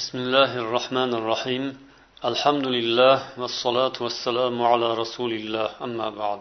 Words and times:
بسم 0.00 0.16
الله 0.24 0.52
الرحمن 0.64 1.10
الرحيم 1.20 1.64
الحمد 2.30 2.66
لله 2.76 3.16
والصلاة 3.40 3.96
والسلام 4.04 4.56
على 4.70 4.88
رسول 5.02 5.32
الله 5.40 5.68
أما 5.86 6.08
بعد 6.22 6.40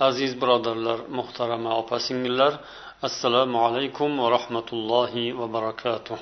aziz 0.00 0.32
birodarlar 0.42 0.98
muhtarama 1.18 1.70
opa 1.78 1.96
singillar 2.00 2.52
assalomu 3.02 3.58
alaykum 3.66 4.10
va 4.22 4.30
rahmatullohi 4.36 5.38
va 5.38 5.46
barakatuh 5.56 6.18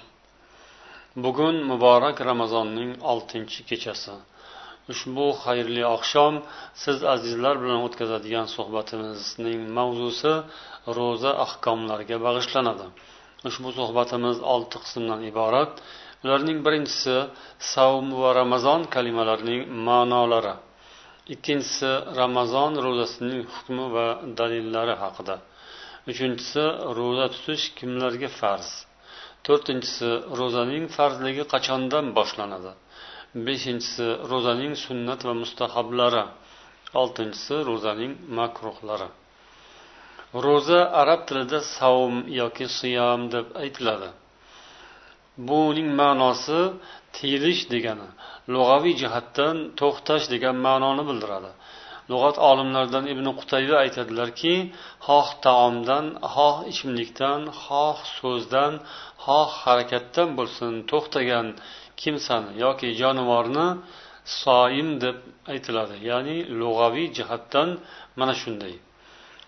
bugun 1.25 1.57
muborak 1.71 2.17
ramazonning 2.30 2.91
oltinchi 3.12 3.61
kechasi 3.71 4.14
ushbu 4.93 5.27
xayrli 5.45 5.82
oqshom 5.96 6.34
siz 6.82 6.98
azizlar 7.14 7.55
bilan 7.62 7.80
o'tkazadigan 7.87 8.46
suhbatimizning 8.57 9.61
mavzusi 9.79 10.32
ro'za 10.98 11.32
ahkomlariga 11.46 12.16
bag'ishlanadi 12.27 12.87
ushbu 13.48 13.69
suhbatimiz 13.79 14.37
olti 14.55 14.77
qismdan 14.84 15.21
iborat 15.30 15.73
Ularning 16.28 16.59
birinchisi 16.66 17.16
savm 17.73 18.07
va 18.21 18.30
ramazon 18.41 18.81
kalimalarining 18.95 19.62
ma'nolari. 19.88 20.55
Ikkinchisi 21.34 21.91
ramazon 22.20 22.72
ro'zasining 22.86 23.44
hukmi 23.53 23.86
va 23.95 24.05
dalillari 24.40 24.95
haqida. 25.03 25.36
Uchinchisi 26.12 26.63
ro'za 26.98 27.26
tutish 27.34 27.66
kimlarga 27.77 28.30
farz? 28.40 28.70
To'rtinchisi 29.45 30.09
ro'zaning 30.40 30.86
farzligi 30.95 31.44
qachondan 31.53 32.05
boshlanadi? 32.17 32.72
Beshinchisi 33.48 34.08
ro'zaning 34.31 34.73
sunnat 34.86 35.20
va 35.28 35.34
mustahablari. 35.41 36.23
Oltinchisi 37.02 37.55
ro'zaning 37.70 38.14
makruhlari. 38.39 39.09
Ro'za 40.45 40.80
arab 41.02 41.22
tilida 41.28 41.59
savm 41.75 42.16
yoki 42.41 42.66
siyom 42.78 43.22
deb 43.34 43.45
aytiladi. 43.64 44.09
Buning 45.50 45.90
ma'nosi 46.02 46.62
tiyilish 47.16 47.64
degani 47.73 48.09
lug'aviy 48.54 48.95
jihatdan 49.02 49.55
to'xtash 49.80 50.26
degan 50.34 50.56
ma'noni 50.67 51.03
bildiradi. 51.09 51.52
Lug'at 52.11 52.38
olimlaridan 52.50 53.06
ibn 53.14 53.25
qutayba 53.39 53.76
aytadilarki 53.84 54.56
xoh 55.08 55.28
taomdan 55.45 56.06
xoh 56.34 56.58
ichimlikdan 56.72 57.42
xoh 57.64 57.98
so'zdan 58.17 58.73
xoh 59.26 59.50
harakatdan 59.64 60.30
bo'lsin 60.38 60.73
to'xtagan 60.92 61.48
kimsani 62.02 62.52
yoki 62.64 62.89
jonivorni 63.02 63.67
soim 64.42 64.89
deb 65.04 65.17
aytiladi. 65.54 65.95
Ya'ni 66.09 66.38
lug'aviy 66.59 67.08
jihatdan 67.17 67.70
mana 68.20 68.33
shunday. 68.42 68.76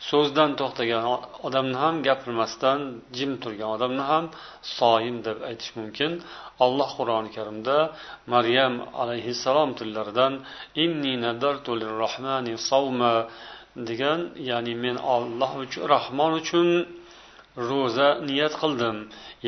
So'zdan 0.08 0.52
to'xtagan 0.60 1.04
odamni 1.48 1.78
ham 1.84 1.96
gapirmasdan 2.08 2.80
jim 3.18 3.32
turgan 3.44 3.70
odamni 3.78 4.04
ham 4.12 4.26
soyim 4.78 5.18
deb 5.28 5.38
aytish 5.50 5.72
mumkin. 5.80 6.12
Alloh 6.66 6.90
qur'oni 7.00 7.30
karimda 7.38 7.78
maryam 8.34 8.74
alayhissalom 9.02 9.70
tillaridan 9.80 10.34
inni 10.84 11.14
nadartu 11.26 11.72
lirrohmani 11.82 12.54
savma 12.70 13.14
degan 13.90 14.20
ya'ni 14.50 14.74
men 14.84 14.96
olloh 15.16 15.52
uchun 15.64 15.84
rahmon 15.96 16.32
uchun 16.42 16.68
ro'za 17.70 18.10
niyat 18.30 18.54
qildim 18.62 18.98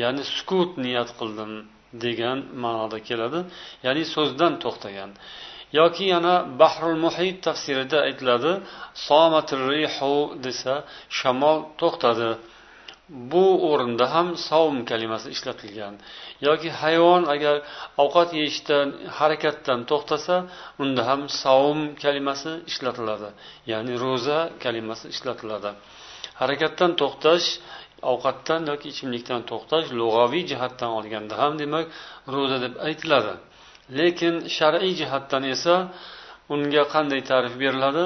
ya'ni 0.02 0.22
sukut 0.36 0.70
niyat 0.84 1.10
qildim 1.18 1.52
degan 2.04 2.38
ma'noda 2.62 2.98
keladi. 3.08 3.40
Ya'ni 3.86 4.04
so'zdan 4.14 4.52
to'xtagan. 4.64 5.10
Yoki 5.78 6.04
yana 6.14 6.34
bahrul 6.60 6.98
muhit 7.04 7.36
tafsirida 7.46 7.98
aytiladi 8.08 8.52
rihu 9.70 10.14
desa 10.44 10.74
shamol 11.18 11.58
to'xtadi. 11.80 12.30
Bu 13.32 13.46
o'rinda 13.70 14.06
ham 14.14 14.28
savm 14.48 14.76
kalimasi 14.90 15.28
ishlatilgan. 15.36 15.94
Yoki 16.46 16.70
hayvon 16.80 17.22
agar 17.34 17.56
ovqat 18.02 18.28
yeyishdan 18.38 18.86
harakatdan 19.18 19.80
to'xtasa 19.90 20.36
unda 20.82 21.02
ham 21.10 21.20
savm 21.42 21.80
kalimasi 22.04 22.52
ishlatiladi 22.70 23.28
ya'ni 23.70 23.94
ro'za 24.04 24.38
kalimasi 24.64 25.06
ishlatiladi. 25.14 25.70
Harakatdan 26.40 26.90
to'xtash 27.00 27.46
ovqatdan 28.12 28.60
yoki 28.70 28.86
ichimlikdan 28.92 29.40
to'xtash 29.50 29.86
lug'aviy 29.98 30.44
jihatdan 30.50 30.90
olganda 30.98 31.34
ham 31.42 31.52
demak 31.62 31.86
ro'za 32.34 32.58
deb 32.64 32.74
aytiladi. 32.88 33.34
lekin 33.99 34.35
shar'iy 34.57 34.93
jihatdan 34.99 35.43
esa 35.53 35.75
unga 36.53 36.83
qanday 36.93 37.21
ta'rif 37.29 37.53
beriladi 37.61 38.05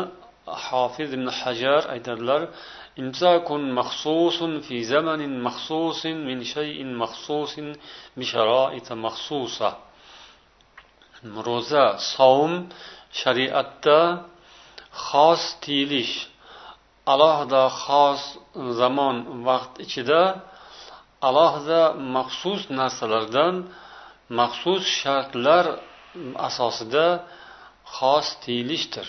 hofiz 0.68 1.10
ibn 1.18 1.28
hajar 1.40 1.82
aytadilar 1.96 2.44
إمساك 3.00 3.52
مخصوص 3.80 4.38
في 4.68 4.84
زمن 4.84 5.44
مخصوص 5.44 6.06
من 6.06 6.44
شيء 6.44 6.86
مخصوص 6.86 7.54
بشرائط 8.18 8.88
مخصوصة 8.92 9.72
ro'za 11.48 11.86
savm 12.14 12.54
shariatda 13.22 14.00
xos 15.08 15.44
tiyilish 15.64 16.16
alohida 17.14 17.64
xos 17.84 18.22
zamon 18.80 19.16
vaqt 19.48 19.74
ichida 19.86 20.24
alohida 21.28 21.82
maxsus 22.16 22.62
narsalardan 22.80 23.56
maxsus 24.40 24.84
shartlar 25.02 25.66
asosida 26.48 27.08
xos 27.98 28.28
tiyilishdir 28.44 29.08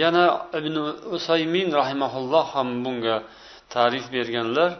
yana 0.00 0.24
ibn 0.58 0.74
usaymin 1.16 1.68
rahimaulloh 1.80 2.46
ham 2.54 2.68
bunga 2.84 3.16
ta'rif 3.74 4.04
berganlar 4.14 4.72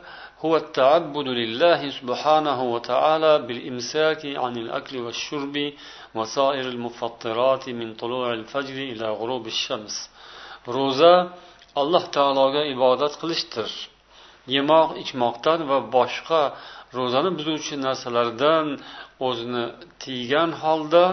هو 0.44 0.56
التعبد 0.64 1.28
لله 1.40 1.80
سبحانه 2.00 2.58
وتعالى 2.74 3.32
بالإمساك 3.46 4.22
عن 4.42 4.54
الأكل 4.64 4.94
والشرب 5.04 5.56
وسائر 6.16 6.66
المفطرات 6.74 7.64
من 7.80 7.88
طلوع 8.02 8.28
الفجر 8.40 8.76
إلى 8.92 9.06
غروب 9.20 9.44
الشمس 9.54 9.94
روزا 10.68 11.14
alloh 11.82 12.04
taologa 12.16 12.62
ibodat 12.74 13.14
qilishdir 13.20 13.70
Yemoq 14.55 14.89
ichmoqdan 15.03 15.59
va 15.69 15.77
boshqa 15.95 16.41
ro'zani 16.97 17.31
buzuvchi 17.37 17.75
narsalardan 17.85 18.67
o'zini 19.27 19.65
tiygan 20.03 20.51
holda 20.63 21.05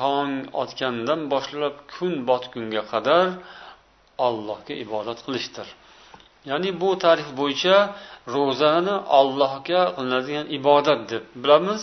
tong 0.00 0.32
otgandan 0.62 1.20
boshlab 1.32 1.74
kun 1.94 2.12
botgunga 2.28 2.82
qadar 2.92 3.26
allohga 4.26 4.74
ibodat 4.84 5.18
qilishdir. 5.26 5.68
Ya'ni 6.50 6.70
bu 6.82 6.90
tarif 7.04 7.28
bo'yicha 7.40 7.76
ro'zani 8.34 8.94
allohga 9.18 9.82
qilinadigan 9.96 10.46
ibodat 10.58 11.00
deb 11.12 11.24
bilamiz 11.42 11.80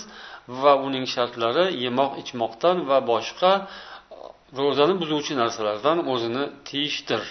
va 0.61 0.73
uning 0.87 1.05
shartlari 1.15 1.65
yemoq 1.85 2.11
ichmoqdan 2.21 2.77
va 2.89 2.97
boshqa 3.11 3.51
ro'zani 4.61 4.93
buzuvchi 5.01 5.33
narsalardan 5.41 5.97
o'zini 6.13 6.43
tiyishdir. 6.67 7.23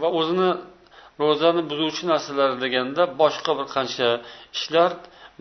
Va 0.00 0.08
o'zini 0.18 0.50
ro'zani 1.22 1.62
buzuvchi 1.70 2.04
narsalar 2.12 2.50
deganda 2.64 3.02
boshqa 3.20 3.52
bir 3.58 3.66
qancha 3.76 4.08
ishlar 4.56 4.90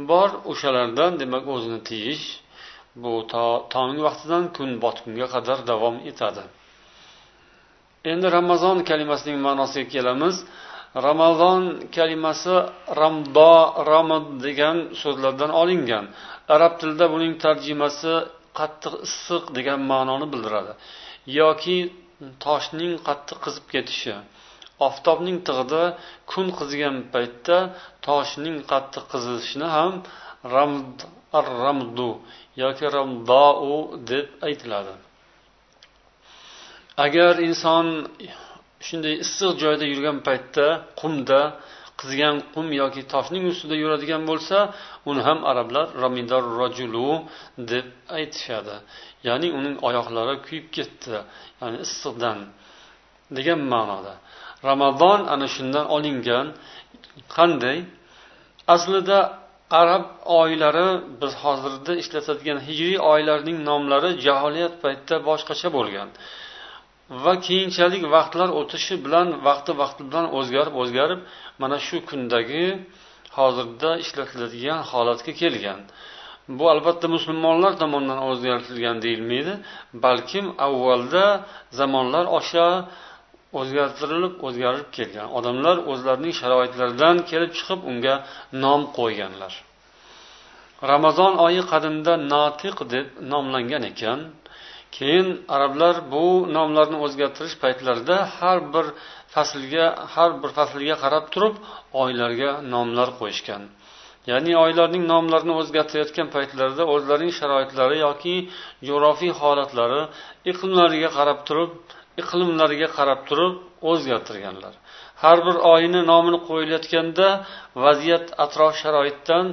bor. 0.10 0.30
O'shalardan 0.52 1.12
demak 1.22 1.46
o'zini 1.56 1.80
tiyish 1.90 2.26
bu 3.04 3.14
to 3.32 3.46
tong 3.74 3.96
vaqtidan 4.08 4.44
kun 4.58 4.70
botgunga 4.84 5.28
qadar 5.36 5.60
davom 5.72 5.96
etadi. 6.12 6.44
Endi 8.12 8.28
ramazon 8.38 8.78
kalimasining 8.90 9.40
ma'nosiga 9.48 9.88
kelamiz. 9.96 10.36
Ramazon 11.08 11.62
kalimasi 11.96 12.56
ramdo 13.02 13.54
ramad 13.92 14.26
degan 14.46 14.78
so'zlardan 15.02 15.52
olingan. 15.62 16.06
Arab 16.56 16.74
tilida 16.80 17.06
buning 17.14 17.34
tarjimasi 17.46 18.14
qattiq 18.60 18.94
issiq 19.08 19.44
degan 19.58 19.80
ma'noni 19.92 20.28
bildiradi. 20.34 20.74
Yoki 21.40 21.78
toshning 22.46 22.94
qattiq 23.08 23.38
qizib 23.46 23.66
ketishi. 23.74 24.16
Oftobning 24.88 25.38
tig'ida 25.48 25.84
kun 26.32 26.48
qizigan 26.60 26.96
paytda 27.14 27.58
toshning 28.08 28.58
qattiq 28.72 29.06
qizishini 29.14 29.68
ham 29.76 29.94
ramd 30.56 30.98
ar 31.38 31.46
ramdu 31.64 32.10
yoki 32.64 32.86
ramdou 32.96 33.70
deb 34.12 34.28
aytiladi. 34.48 34.96
Agar 37.06 37.34
inson 37.48 37.88
shunday 38.88 39.16
issiq 39.26 39.52
joyda 39.64 39.86
yurgan 39.92 40.18
paytda 40.28 40.68
qumda 41.00 41.42
qizigan 42.00 42.36
qum 42.54 42.68
yoki 42.82 43.02
toshning 43.14 43.44
ustida 43.52 43.76
yuradigan 43.84 44.24
bo'lsa 44.30 44.58
uni 45.10 45.22
ham 45.28 45.40
arablar 45.52 45.88
ramidar 46.04 46.44
rajulu 46.62 47.10
deb 47.72 47.88
aytishadi. 48.18 48.76
Ya'ni 49.28 49.48
uning 49.60 49.76
oyoqlari 49.88 50.36
kuyib 50.46 50.68
ketdi 50.78 51.18
ya'ni 51.62 51.78
issiqdan 51.86 52.38
degan 53.38 53.60
ma'noda. 53.74 54.14
Ramazon 54.70 55.20
ana 55.34 55.48
shundan 55.56 55.86
olingan. 55.96 56.48
Qanday? 57.36 57.78
Aslida 58.76 59.20
arab 59.82 60.06
oylari 60.40 60.88
biz 61.22 61.34
hozirda 61.44 61.94
ishlatadigan 62.02 62.60
hijriy 62.68 62.98
oylarning 63.12 63.58
nomlari 63.70 64.10
jaholiyat 64.26 64.74
paytida 64.84 65.16
boshqacha 65.30 65.70
bo'lgan. 65.78 66.10
Va 67.24 67.34
keyinchalik 67.48 68.04
vaqtlar 68.16 68.50
o'tishi 68.60 68.96
bilan 69.06 69.28
vaqti 69.48 69.72
vaqti 69.82 70.02
bilan 70.10 70.26
o'zgarib 70.38 70.76
o'zgarib 70.82 71.20
mana 71.62 71.78
shu 71.88 71.98
kundagi 72.10 72.66
hozirda 73.38 73.90
ishlatiladigan 74.04 74.80
holatga 74.92 75.32
kelgan. 75.42 75.80
Bu 76.58 76.66
albatta 76.74 77.08
musulmonlar 77.16 77.72
tomonidan 77.82 78.20
o'zgartirilgan 78.30 78.98
deyilmaydi 79.06 79.54
balkim 80.06 80.46
avvalda 80.68 81.26
zamonlar 81.80 82.26
osha 82.40 82.68
o'zgartirilib 83.60 84.34
o'zgarib 84.48 84.88
kelgan. 84.98 85.28
Odamlar 85.38 85.78
o'zlarining 85.92 86.34
sharoitlaridan 86.42 87.16
kelib 87.30 87.52
chiqib 87.58 87.80
unga 87.92 88.16
nom 88.64 88.82
qo'yganlar. 88.98 89.54
Ramazon 90.92 91.34
oyi 91.46 91.62
qadimda 91.72 92.14
notiq 92.34 92.78
deb 92.94 93.08
nomlangan 93.32 93.84
ekan. 93.92 94.20
Keyin 94.98 95.28
arablar 95.56 95.96
bu 96.14 96.26
nomlarni 96.56 96.98
o'zgartirish 97.06 97.56
paytlarida 97.64 98.18
har 98.38 98.58
bir 98.74 98.86
faslga 99.34 99.86
har 100.14 100.32
bir 100.42 100.52
faslga 100.58 100.96
qarab 101.04 101.26
turib 101.34 101.56
oylarga 102.04 102.52
nomlar 102.74 103.10
qo'yishgan. 103.20 103.64
Ya'ni 104.32 104.54
oylarning 104.66 105.04
nomlarini 105.14 105.54
o'zgartirayotgan 105.62 106.28
paytlarida 106.36 106.84
o'zlarining 106.94 107.34
sharoitlari 107.40 107.98
yoki 108.06 108.36
jo'rofiy 108.88 109.32
holatlari 109.42 110.02
iqlimlariga 110.52 111.10
qarab 111.18 111.40
turib 111.48 111.72
iqlimlarga 112.22 112.88
qarab 112.98 113.20
turib 113.30 113.54
o'zgartirganlar. 113.92 114.74
Har 115.24 115.38
bir 115.48 115.56
oyni 115.74 116.02
nomini 116.12 116.40
qo'yilayotganda 116.50 117.28
vaziyat 117.86 118.26
atrof 118.44 118.74
sharoitdan 118.82 119.46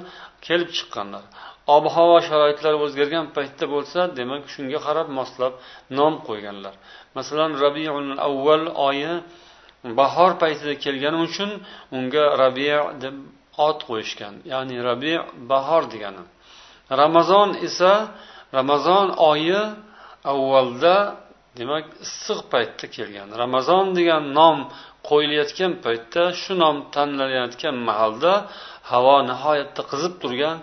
kelib 0.47 0.71
chiqqanlar. 0.77 1.25
Ob 1.77 1.85
havo 1.97 2.17
sharoitlari 2.29 2.79
o'zgargan 2.85 3.27
paytda 3.37 3.65
bo'lsa 3.75 4.01
demak 4.19 4.43
shunga 4.55 4.79
qarab 4.87 5.09
moslab 5.19 5.53
nom 5.99 6.15
qo'yganlar. 6.29 6.75
Masalan 7.19 7.53
rabiul 7.65 8.11
avval 8.29 8.65
oyi 8.89 9.13
bahor 10.01 10.33
paytida 10.43 10.75
kelgani 10.85 11.19
uchun 11.27 11.51
unga 11.97 12.25
rabi 12.43 12.69
deb 13.03 13.15
ot 13.69 13.79
qo'yishgan 13.89 14.35
ya'ni 14.53 14.77
rabi 14.89 15.13
bahor 15.53 15.83
degani. 15.93 16.23
Ramazon 17.03 17.49
esa 17.67 17.93
ramazon 18.59 19.07
oyi 19.31 19.61
avvalda 20.33 20.97
demak 21.59 21.85
issiq 22.07 22.41
paytda 22.53 22.87
kelgan. 22.97 23.29
Ramazon 23.43 23.87
degan 23.99 24.25
nom 24.39 24.59
qo'yilayotgan 25.09 25.73
paytda 25.85 26.23
shu 26.41 26.53
nom 26.63 26.77
tanlanayotgan 26.95 27.77
mahalda 27.89 28.33
havo 28.91 29.17
nihoyatda 29.31 29.83
qizib 29.91 30.15
turgan 30.23 30.57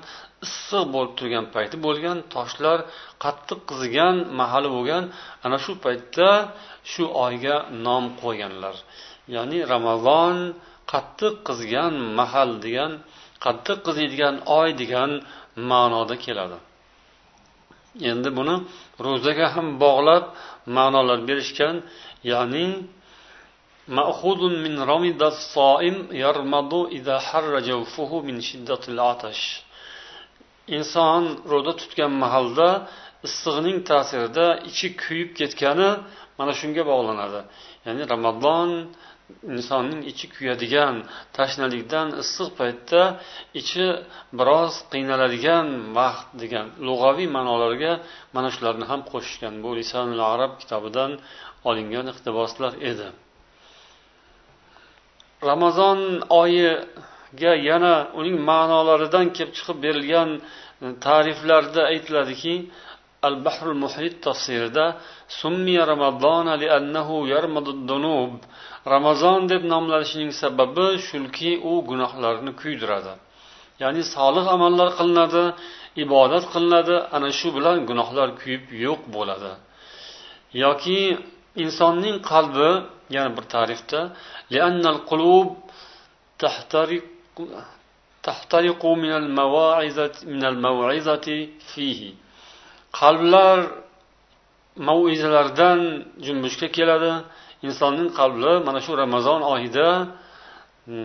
issiq 0.46 0.84
bo'lib 0.94 1.14
turgan 1.20 1.46
payti 1.56 1.76
bo'lgan 1.86 2.18
toshlar 2.34 2.80
qattiq 3.24 3.60
qizigan 3.70 4.16
mahali 4.40 4.70
bo'lgan. 4.76 5.04
Ana 5.46 5.58
shu 5.64 5.72
paytda 5.86 6.30
shu 6.92 7.04
oyga 7.26 7.56
nom 7.86 8.04
qo'yganlar. 8.22 8.76
Ya'ni 9.36 9.60
ramazon 9.74 10.36
qattiq 10.92 11.34
qizigan 11.48 11.94
mahal 12.20 12.50
degan 12.66 12.92
qattiq 13.46 13.78
qiziydigan 13.88 14.36
oy 14.60 14.70
degan 14.82 15.12
ma'noda 15.70 16.16
keladi. 16.26 16.58
endi 18.12 18.30
buni 18.38 18.56
ro'zaga 19.06 19.48
ham 19.56 19.68
bog'lab 19.84 20.24
ma'nolar 20.78 21.20
berishgan 21.30 21.76
ya'ni 22.32 22.66
ma'xudun 23.98 24.54
min 24.66 24.74
soim 25.54 25.98
yarmadu 26.24 26.80
ida 26.98 27.16
harra 27.28 27.60
min 28.28 28.38
shiddatil 28.48 29.00
atash. 29.12 29.44
Inson 30.78 31.24
ro'za 31.52 31.74
tutgan 31.82 32.12
mahalda 32.24 32.70
issig'ning 33.28 33.78
ta'sirida 33.90 34.48
ichi 34.70 34.88
kuyib 35.02 35.30
ketgani 35.40 35.90
mana 36.38 36.54
shunga 36.60 36.84
bog'lanadi. 36.92 37.42
Ya'ni 37.86 38.04
ramazon 38.14 38.70
insonning 39.56 40.02
ichi 40.12 40.26
kuyadigan 40.36 40.96
tashnalikdan 41.38 42.08
issiq 42.24 42.50
paytda 42.60 43.02
ichi 43.60 43.86
biroz 44.40 44.74
qiynaladigan 44.94 45.68
vaqt 45.98 46.28
degan 46.42 46.68
lug'aviy 46.88 47.28
ma'nolarga 47.38 47.94
mana 48.36 48.50
shularni 48.56 48.86
ham 48.92 49.02
qo'shishgan. 49.12 49.54
Bu 49.64 49.70
lisanul 49.80 50.22
arab 50.34 50.52
kitobidan 50.62 51.12
olingan 51.70 52.06
iqtiboslar 52.14 52.74
edi. 52.92 53.08
Ramazon 55.50 56.00
oyiga 56.42 57.54
yana 57.70 57.96
uning 58.20 58.38
ma'nolaridan 58.50 59.26
kelib 59.36 59.52
chiqib 59.58 59.78
berilgan 59.86 60.30
ta'riflarda 61.06 61.82
aytiladiki 61.92 62.56
البحر 63.26 63.72
المحيط 63.72 64.30
muhit 64.30 64.78
سمي 65.42 65.78
رمضان 65.78 66.48
لأنه 66.60 67.30
يرمض 67.30 67.68
الذنوب 67.70 68.32
رمضان 68.88 69.40
ramazon 69.42 69.50
deb 69.50 69.64
nomlanishining 69.64 70.32
sababi 70.32 71.00
shuki 71.08 71.60
u 71.64 71.82
gunohlarni 71.90 72.52
kuydiradi. 72.56 73.14
Ya'ni 73.80 74.04
solih 74.04 74.46
amallar 74.56 74.90
qilinadi 74.98 75.44
ibodat 76.04 76.44
qilinadi 76.54 76.96
ana 77.16 77.30
shu 77.40 77.48
bilan 77.58 77.78
gunohlar 77.90 78.30
kuyib 78.40 78.64
yo'q 78.86 79.02
bo'ladi. 79.16 79.52
Yoki 80.64 81.00
insonning 81.64 82.16
qalbi 82.32 82.70
yana 83.16 83.30
bir 83.38 83.46
ta'rifda 83.54 84.02
qalblar 93.00 93.58
maizalardan 94.88 95.80
junbushga 96.26 96.68
keladi. 96.78 97.12
Insonning 97.68 98.10
qalbi 98.20 98.54
mana 98.68 98.80
shu 98.86 98.92
ramazon 99.04 99.42
oyida 99.54 99.88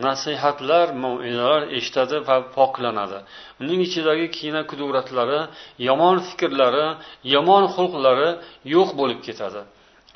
nasihatlar 0.07 0.87
maizalar 1.05 1.63
eshitadi 1.79 2.17
va 2.29 2.37
poklanadi. 2.57 3.19
Uning 3.63 3.81
ichidagi 3.87 4.27
kina 4.39 4.61
kuduratlari 4.71 5.41
yomon 5.89 6.17
fikrlari 6.29 6.87
yomon 7.35 7.65
xulqlari 7.75 8.31
yo'q 8.75 8.89
bo'lib 9.01 9.21
ketadi. 9.27 9.61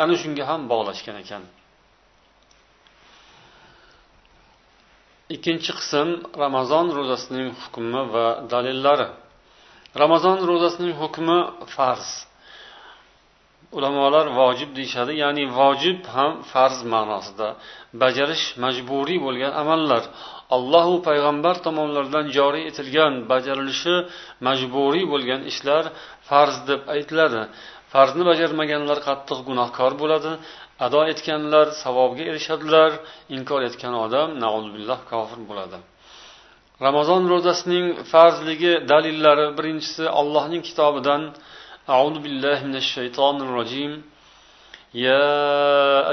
Ana 0.03 0.15
shunga 0.23 0.45
ham 0.51 0.61
bog'lashgan 0.73 1.17
ekan. 1.25 1.43
Ikkinchi 5.35 5.73
qism 5.79 6.09
ramazon 6.43 6.87
ro'zasining 6.99 7.49
hukmi 7.61 8.03
va 8.15 8.27
dalillari. 8.53 9.09
Ramazon 10.03 10.39
ro'zasining 10.51 10.95
hukmi 11.01 11.39
farz. 11.75 12.09
Ulamolar 13.77 14.27
vojib 14.41 14.71
deyishadi 14.79 15.13
ya'ni 15.23 15.45
vojib 15.59 16.01
ham 16.15 16.33
farz 16.53 16.79
ma'nosida. 16.95 17.49
Bajarish 18.03 18.45
majburiy 18.65 19.19
bo'lgan 19.27 19.53
amallar. 19.63 20.03
Allohu 20.57 20.95
payg'ambar 21.09 21.57
tomonlaridan 21.67 22.27
joriy 22.37 22.65
etilgan 22.71 23.13
bajarilishi 23.33 23.95
majburiy 24.47 25.05
bo'lgan 25.13 25.41
ishlar 25.51 25.85
farz 26.29 26.57
deb 26.69 26.81
aytiladi. 26.95 27.43
Farzni 27.93 28.25
bajarmaganlar 28.31 28.99
qattiq 29.09 29.39
gunohkor 29.49 29.93
bo'ladi. 30.03 30.33
Ado 30.87 31.01
etganlar 31.13 31.67
savobga 31.83 32.23
erishadilar. 32.31 32.91
Inkor 33.37 33.61
etgan 33.69 33.95
odam 34.05 34.29
billah 34.75 35.01
kofir 35.13 35.41
bo'ladi. 35.51 35.79
ramazon 36.88 37.22
ro'zasining 37.34 37.88
farzligi 38.12 38.74
dalillari 38.92 39.48
birinchisi 39.58 40.04
allohning 40.20 40.62
kitobidan 40.68 41.24
أعوذ 41.96 42.16
بالله 42.26 42.58
من 42.70 42.76
الشيطان 42.84 43.36
الرجيم 43.46 43.92
يا 45.08 45.30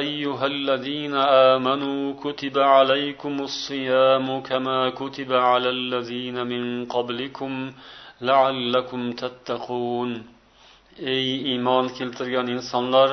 أيها 0.04 0.46
الذين 0.54 1.14
آمنوا 1.54 2.02
كتب 2.24 2.54
عليكم 2.58 3.34
الصيام 3.48 4.26
كما 4.48 4.78
كتب 5.00 5.30
على 5.32 5.68
الذين 5.78 6.36
من 6.52 6.62
قبلكم 6.94 7.52
لعلكم 8.20 9.00
تتقون 9.22 10.10
ey 11.14 11.26
iymon 11.52 11.86
keltirgan 11.98 12.46
insonlar 12.56 13.08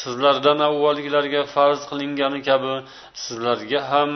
sizlardan 0.00 0.58
avvalgilarga 0.68 1.42
farz 1.54 1.80
qilingani 1.90 2.40
kabi 2.48 2.74
sizlarga 3.24 3.80
ham 3.90 4.10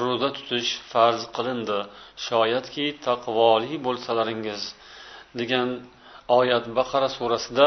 ro'za 0.00 0.28
tutish 0.36 0.70
farz 0.92 1.22
qilindi. 1.36 1.78
Shoyatki 2.26 2.86
taqvoli 3.06 3.74
bo'lsalaringiz 3.86 4.62
degan 5.40 5.68
oyat 6.38 6.64
baqara 6.78 7.08
surasida 7.16 7.66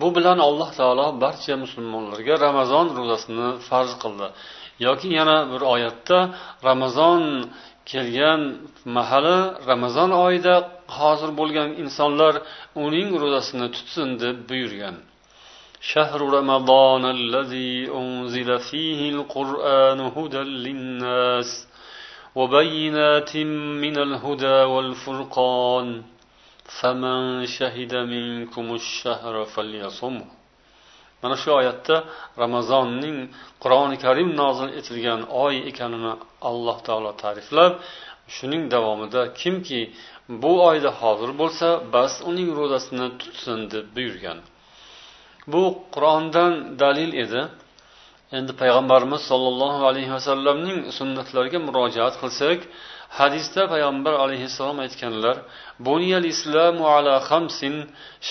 bu 0.00 0.08
bilan 0.16 0.38
alloh 0.48 0.70
taolo 0.78 1.06
barcha 1.24 1.54
musulmonlarga 1.64 2.34
ramazon 2.46 2.86
ro'zasini 2.98 3.48
farz 3.68 3.92
qildi. 4.02 4.26
Yoki 4.86 5.08
yana 5.18 5.38
bir 5.52 5.62
oyatda 5.74 6.18
ramazon 6.68 7.22
kelgan 7.90 8.40
mahali 8.96 9.38
ramazon 9.70 10.10
oyida 10.26 10.54
hozir 10.98 11.30
bo'lgan 11.40 11.68
insonlar 11.82 12.34
uning 12.84 13.08
ro'zasini 13.22 13.66
tutsin 13.76 14.08
deb 14.22 14.36
buyurgan. 14.50 14.96
شهر 15.85 16.21
رمضان 16.21 17.05
الذي 17.05 17.91
أنزل 18.01 18.59
فيه 18.59 19.09
القرآن 19.09 19.99
هدى 19.99 20.37
للناس 20.37 21.67
وبينات 22.35 23.37
من 23.83 23.95
الهدى 23.97 24.59
والفرقان 24.73 26.03
فمن 26.79 27.45
شهد 27.45 27.93
منكم 27.95 28.65
الشهر 28.75 29.45
فليصمه 29.45 30.25
mana 31.23 31.35
shu 31.37 31.49
oyatda 31.59 31.95
ramazonning 32.43 33.17
qur'oni 33.63 33.97
karim 34.05 34.29
nozil 34.41 34.69
etilgan 34.79 35.21
oy 35.45 35.55
ekanini 35.71 36.13
alloh 36.49 36.77
taolo 36.87 37.11
ta'riflab 37.23 37.73
shuning 38.35 38.63
davomida 38.73 39.21
kimki 39.41 39.81
bu 40.41 40.51
oyda 40.69 40.91
hozir 41.01 41.31
bo'lsa 41.41 41.67
bas 41.93 42.13
uning 42.29 42.49
ro'zasini 42.59 43.07
tutsin 43.21 43.59
deb 43.73 43.85
buyurgan 43.95 44.39
bu 45.51 45.63
qur'ondan 45.95 46.51
dalil 46.83 47.11
edi 47.23 47.41
endi 48.37 48.51
payg'ambarimiz 48.61 49.21
sollallohu 49.31 49.81
alayhi 49.89 50.11
vasallamning 50.17 50.79
sunnatlariga 50.97 51.59
murojaat 51.67 52.15
qilsak 52.21 52.59
hadisda 53.19 53.61
payg'ambar 53.73 54.13
alayhissalom 54.25 54.77
aytganlar 54.85 55.35
buniyal 55.87 56.25
islamu 56.33 56.83
ala 56.95 57.13
xamsin 57.29 57.75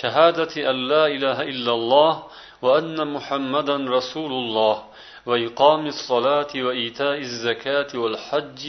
shahadati 0.00 0.60
an 0.70 0.76
la 0.92 1.04
ilaha 1.16 1.42
illalloh 1.52 2.14
va 2.64 2.70
anna 2.80 3.04
muhammadan 3.16 3.82
rasululloh 3.96 4.76
وإقام 5.30 5.82
الصلاة 5.94 6.52
وإيتاء 6.66 7.18
الزكاة 7.28 7.90
والحج 8.02 8.62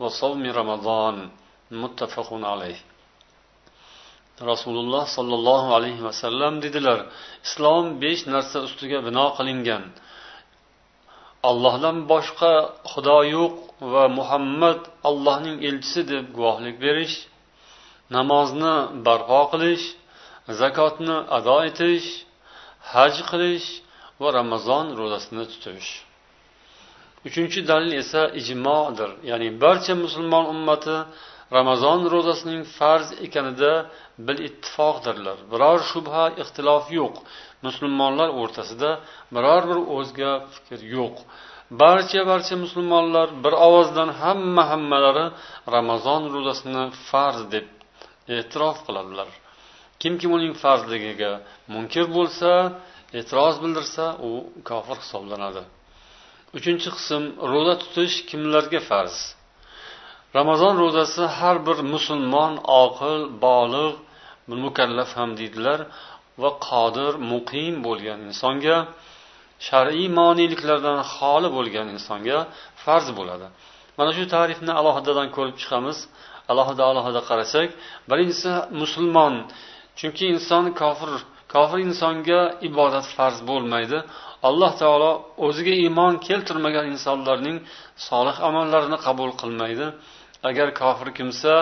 وصوم 0.00 0.42
رمضان 0.60 1.16
متفق 1.82 2.28
عليه 2.52 2.78
rasululloh 4.51 5.05
sollallohu 5.17 5.69
alayhi 5.77 6.01
vasallam 6.07 6.53
dedilar 6.65 6.99
islom 7.47 7.85
besh 8.01 8.23
narsa 8.33 8.57
ustiga 8.67 8.99
bino 9.07 9.25
qilingan. 9.37 9.83
Allohdan 11.49 11.97
boshqa 12.11 12.53
xudo 12.91 13.19
yo'q 13.35 13.55
va 13.93 14.03
muhammad 14.19 14.79
allohning 15.09 15.57
elchisi 15.67 16.01
deb 16.11 16.25
guvohlik 16.35 16.75
berish 16.85 17.15
namozni 18.15 18.75
barpo 19.05 19.41
qilish 19.51 19.85
zakotni 20.59 21.17
ado 21.37 21.57
etish 21.69 22.07
haj 22.93 23.13
qilish 23.29 23.67
va 24.21 24.27
ramazon 24.39 24.85
ro'zasini 24.99 25.45
tutish. 25.51 25.89
Uchinchi 27.27 27.59
dalil 27.71 27.93
esa 28.03 28.21
ijmodir 28.41 29.09
ya'ni 29.29 29.49
barcha 29.63 29.93
musulmon 30.03 30.45
ummati 30.53 30.97
ramazon 31.57 31.99
ro'zasining 32.13 32.61
farz 32.77 33.07
ekanida 33.25 33.73
bil 34.27 34.39
ittifoqdirlar. 34.47 35.37
Biror 35.51 35.79
shubha 35.91 36.25
ixtilof 36.41 36.85
yo'q. 36.99 37.15
Musulmonlar 37.67 38.29
o'rtasida 38.41 38.91
biror 39.35 39.63
bir 39.69 39.79
o'zga 39.97 40.31
fikr 40.53 40.79
yo'q. 40.95 41.15
Barcha 41.81 42.21
barcha 42.31 42.55
musulmonlar 42.65 43.27
bir 43.43 43.53
ovozdan 43.67 44.09
hamma 44.21 44.63
hammalari 44.71 45.25
ramazon 45.75 46.21
ro'zasini 46.35 46.83
farz 47.09 47.39
deb 47.53 47.67
e'tirof 48.37 48.77
qiladilar. 48.87 49.29
Kimki 50.01 50.27
uning 50.35 50.53
farzligiga 50.63 51.31
munkir 51.73 52.05
bo'lsa 52.15 52.49
e'tiroz 53.19 53.55
bildirsa 53.63 54.05
u 54.27 54.31
kofir 54.69 54.97
hisoblanadi. 55.03 55.63
Uchinchi 56.57 56.89
qism 56.97 57.23
ro'za 57.51 57.75
tutish 57.81 58.15
kimlarga 58.29 58.79
farz? 58.89 59.15
Ramazon 60.37 60.73
ro'zasi 60.83 61.23
har 61.37 61.57
bir 61.67 61.77
musulmon 61.93 62.53
oqil 62.83 63.21
bolig 63.45 63.93
mukallaf 64.65 65.09
ham 65.19 65.29
deydilar 65.39 65.79
va 66.41 66.49
qodir 66.67 67.13
muqim 67.31 67.73
bo'lgan 67.87 68.19
insonga 68.29 68.77
shar'iy 69.67 70.07
moniyliklardan 70.19 70.99
xoli 71.15 71.49
bo'lgan 71.57 71.87
insonga 71.95 72.37
farz 72.83 73.07
bo'ladi. 73.19 73.47
Mana 73.97 74.11
shu 74.17 74.23
tarifni 74.35 74.71
alohidadan 74.79 75.27
ko'rib 75.35 75.55
chiqamiz. 75.61 75.97
Alohida 76.51 76.83
alohida 76.91 77.21
qarasak 77.29 77.69
birinchisi 78.09 78.51
musulmon. 78.81 79.33
Chunki 79.99 80.25
inson 80.35 80.63
kofir 80.81 81.11
kofir 81.53 81.79
insonga 81.87 82.41
ibodat 82.69 83.05
farz 83.15 83.37
bo'lmaydi. 83.49 83.97
Alloh 84.49 84.71
taolo 84.81 85.11
o'ziga 85.45 85.73
iymon 85.83 86.13
keltirmagan 86.27 86.85
insonlarning 86.93 87.57
solih 88.07 88.35
amallarini 88.47 88.97
qabul 89.05 89.31
qilmaydi. 89.41 89.87
agar 90.48 90.68
kofir 90.80 91.08
kimsa 91.18 91.52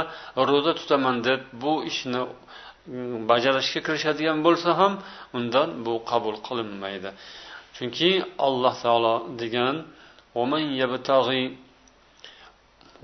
ro'za 0.48 0.72
tutaman 0.80 1.16
deb 1.26 1.40
bu 1.62 1.72
ishni 1.90 2.20
bajarishga 3.30 3.80
kirishadigan 3.86 4.38
bo'lsa 4.46 4.70
ham 4.80 4.92
undan 5.38 5.68
bu 5.84 5.94
qabul 6.10 6.36
qilinmaydi 6.46 7.10
chunki 7.76 8.10
alloh 8.46 8.74
taolo 8.84 9.14
degan 9.42 9.76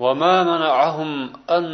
وما 0.05 0.37
منعهم 0.53 1.13
أن 1.57 1.65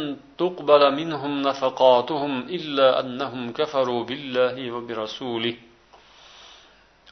تقبل 0.41 0.83
منهم 0.99 1.33
نفقاتهم 1.49 2.33
إلا 2.57 2.87
أنهم 3.01 3.43
كفروا 3.59 4.01
بالله 4.09 4.55
وبرسوله 4.75 5.55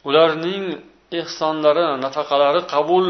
ularning 0.10 0.66
ehsonlari 1.20 1.86
nafaqalari 2.04 2.62
qabul 2.74 3.06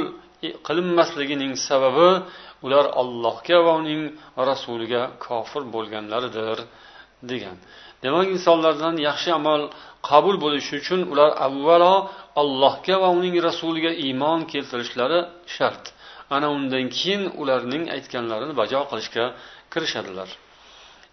qilinmasligining 0.68 1.54
sababi 1.68 2.10
ular 2.67 2.85
allohga 3.01 3.59
va 3.67 3.73
uning 3.81 4.03
rasuliga 4.51 5.03
kofir 5.27 5.63
bo'lganlaridir 5.75 6.59
degan. 7.31 7.57
Demak 8.05 8.27
insonlardan 8.37 8.95
yaxshi 9.09 9.31
amal 9.41 9.61
qabul 10.09 10.37
bo'lishi 10.45 10.73
uchun 10.81 11.01
ular 11.13 11.31
avvalo 11.47 11.95
allohga 12.43 12.97
va 13.03 13.09
uning 13.19 13.35
rasuliga 13.49 13.93
iymon 14.07 14.41
keltirishlari 14.53 15.21
shart. 15.57 15.85
Ana 16.35 16.49
undan 16.57 16.87
keyin 16.97 17.23
ularning 17.41 17.85
aytganlarini 17.97 18.55
bajo 18.61 18.81
qilishga 18.91 19.25
kirishadilar. 19.73 20.29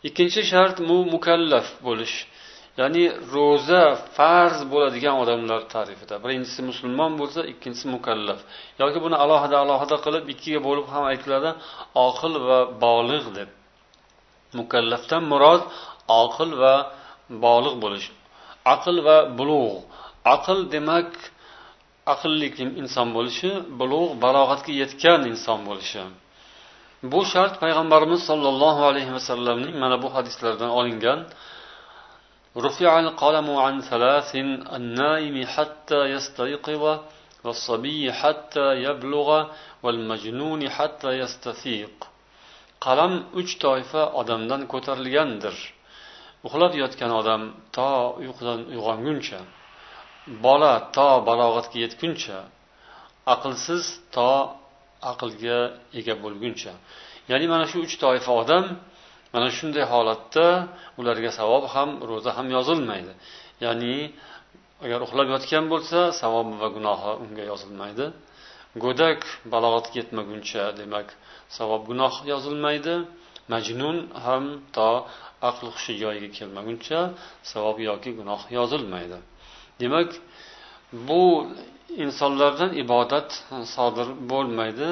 Ikkinchi 0.08 0.42
shart 0.52 0.76
mu 0.88 0.98
mukallaf 1.14 1.68
bo'lish. 1.88 2.16
Ya'ni 2.80 3.04
ro'za 3.34 3.84
farz 4.18 4.58
bo'ladigan 4.74 5.16
odamlar 5.24 5.60
tarifida. 5.76 6.16
Birinchisi 6.24 6.62
musulmon 6.70 7.12
bo'lsa 7.20 7.42
ikkinchisi 7.52 7.88
mukallaf. 7.96 8.40
Yoki 8.82 9.00
buni 9.06 9.16
alohida 9.24 9.56
alohida 9.64 9.98
qilib 10.06 10.24
ikkiga 10.34 10.60
bo'lib 10.68 10.88
ham 10.94 11.04
aytiladi 11.12 11.50
oqil 12.08 12.34
va 12.48 12.60
bolig' 12.86 13.30
deb. 13.38 13.50
Mukallafdan 14.60 15.24
murod 15.32 15.62
oqil 16.24 16.52
va 16.62 16.76
bolig' 17.46 17.78
bo'lish. 17.84 18.08
Aql 18.74 18.96
va 19.08 19.18
bulug' 19.38 19.78
aql 20.36 20.60
demak 20.74 21.10
aqlli 22.14 22.48
inson 22.82 23.08
bo'lishi 23.18 23.50
bulug' 23.80 24.12
balog'atga 24.24 24.72
yetgan 24.82 25.22
inson 25.32 25.60
bo'lishi. 25.70 26.04
Bu 27.12 27.20
shart 27.32 27.54
payg'ambarimiz 27.64 28.22
sollallohu 28.30 28.82
alayhi 28.92 29.12
vasallamning 29.18 29.76
mana 29.84 29.98
bu 30.04 30.08
hadislardan 30.16 30.72
olingan. 30.80 31.20
رفع 32.57 33.01
القلم 33.01 33.49
عن 33.57 33.81
ثلاث 33.81 34.31
النائم 34.79 35.47
حتى 35.47 36.01
يستيقظ 36.15 36.85
والصبي 37.45 38.13
حتى 38.13 38.67
يبلغ 38.87 39.29
والمجنون 39.83 40.61
حتى 40.71 41.11
يستفيق 41.23 42.11
qalam 42.87 43.13
uch 43.41 43.51
toifa 43.65 44.03
odamdan 44.21 44.63
ko'tarilgandir 44.73 45.57
uxlab 46.47 46.73
yotgan 46.83 47.13
odam 47.21 47.43
to 47.77 47.91
uyqudan 48.23 48.61
uyg'onguncha 48.73 49.41
bola 50.45 50.75
to 50.97 51.09
balog'atga 51.29 51.79
yetguncha 51.85 52.39
aqlsiz 53.35 53.85
to 54.15 54.31
aqlga 55.13 55.59
ega 55.99 56.15
bo'lguncha 56.25 56.73
ya'ni 57.31 57.47
mana 57.53 57.65
shu 57.71 57.79
uch 57.87 57.95
toifa 58.05 58.33
odam 58.43 58.65
mana 59.36 59.48
shunday 59.58 59.86
holatda 59.94 60.48
ularga 61.00 61.32
savob 61.40 61.64
ham 61.74 61.90
ro'za 62.10 62.32
ham 62.38 62.48
yozilmaydi. 62.58 63.12
Ya'ni 63.66 63.96
agar 64.86 65.00
uxlab 65.06 65.28
yotgan 65.36 65.66
bo'lsa 65.74 66.00
savobi 66.22 66.54
va 66.62 66.68
gunohi 66.76 67.12
unga 67.24 67.44
yozilmaydi. 67.52 68.06
Go'dak 68.84 69.20
balog'atga 69.54 69.96
yetmaguncha 70.02 70.64
demak 70.80 71.08
savob 71.58 71.82
gunoh 71.90 72.14
yozilmaydi. 72.32 72.96
Majnun 73.54 73.98
ham 74.26 74.44
to 74.76 74.90
aql 75.50 75.66
hushi 75.76 75.94
joyiga 76.02 76.30
kelmaguncha 76.38 77.00
savob 77.52 77.78
yoki 77.90 78.12
gunoh 78.20 78.42
yozilmaydi. 78.58 79.18
Demak 79.82 80.10
bu 81.08 81.24
insonlardan 82.04 82.72
ibodat 82.84 83.30
sodir 83.76 84.08
bo'lmaydi. 84.32 84.88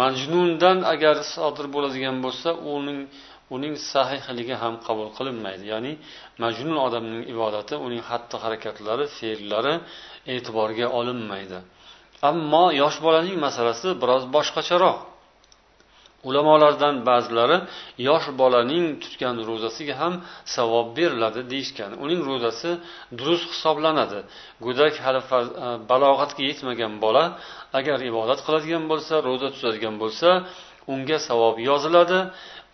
Majnundan 0.00 0.78
agar 0.92 1.16
sodir 1.34 1.66
bo'ladigan 1.74 2.16
bo'lsa 2.24 2.50
uning 2.74 3.00
uning 3.54 3.74
sahihligi 3.92 4.54
ham 4.62 4.74
qabul 4.86 5.08
qilinmaydi. 5.16 5.64
Ya'ni 5.72 5.92
majnun 6.42 6.76
odamning 6.86 7.24
ibodati 7.32 7.74
uning 7.86 8.02
xatti 8.08 8.36
harakatlari 8.44 9.04
fe'llari 9.18 9.74
e'tiborga 10.34 10.86
olinmaydi. 10.98 11.58
Ammo 12.30 12.64
yosh 12.82 12.98
bolaning 13.06 13.36
masalasi 13.46 13.88
biroz 14.02 14.22
boshqacharoq. 14.34 14.98
Ulamolardan 16.28 16.94
ba'zilari 17.08 17.56
yosh 18.08 18.26
bolaning 18.40 18.84
tutgan 19.02 19.36
ro'zasiga 19.48 19.94
ham 20.02 20.14
savob 20.56 20.86
beriladi 20.98 21.40
deyishgan. 21.52 21.90
Uning 22.04 22.20
ro'zasi 22.30 22.70
durust 23.18 23.46
hisoblanadi. 23.54 24.20
Go'dak 24.64 24.94
hali 25.04 25.20
e, 25.20 25.32
balog'atga 25.90 26.42
yetmagan 26.50 26.92
bola 27.04 27.24
agar 27.78 27.98
ibodat 28.10 28.40
qiladigan 28.46 28.84
bo'lsa 28.90 29.14
ro'za 29.28 29.48
tutadigan 29.54 29.94
bo'lsa 30.02 30.28
unga 30.92 31.18
savob 31.28 31.56
yoziladi. 31.68 32.18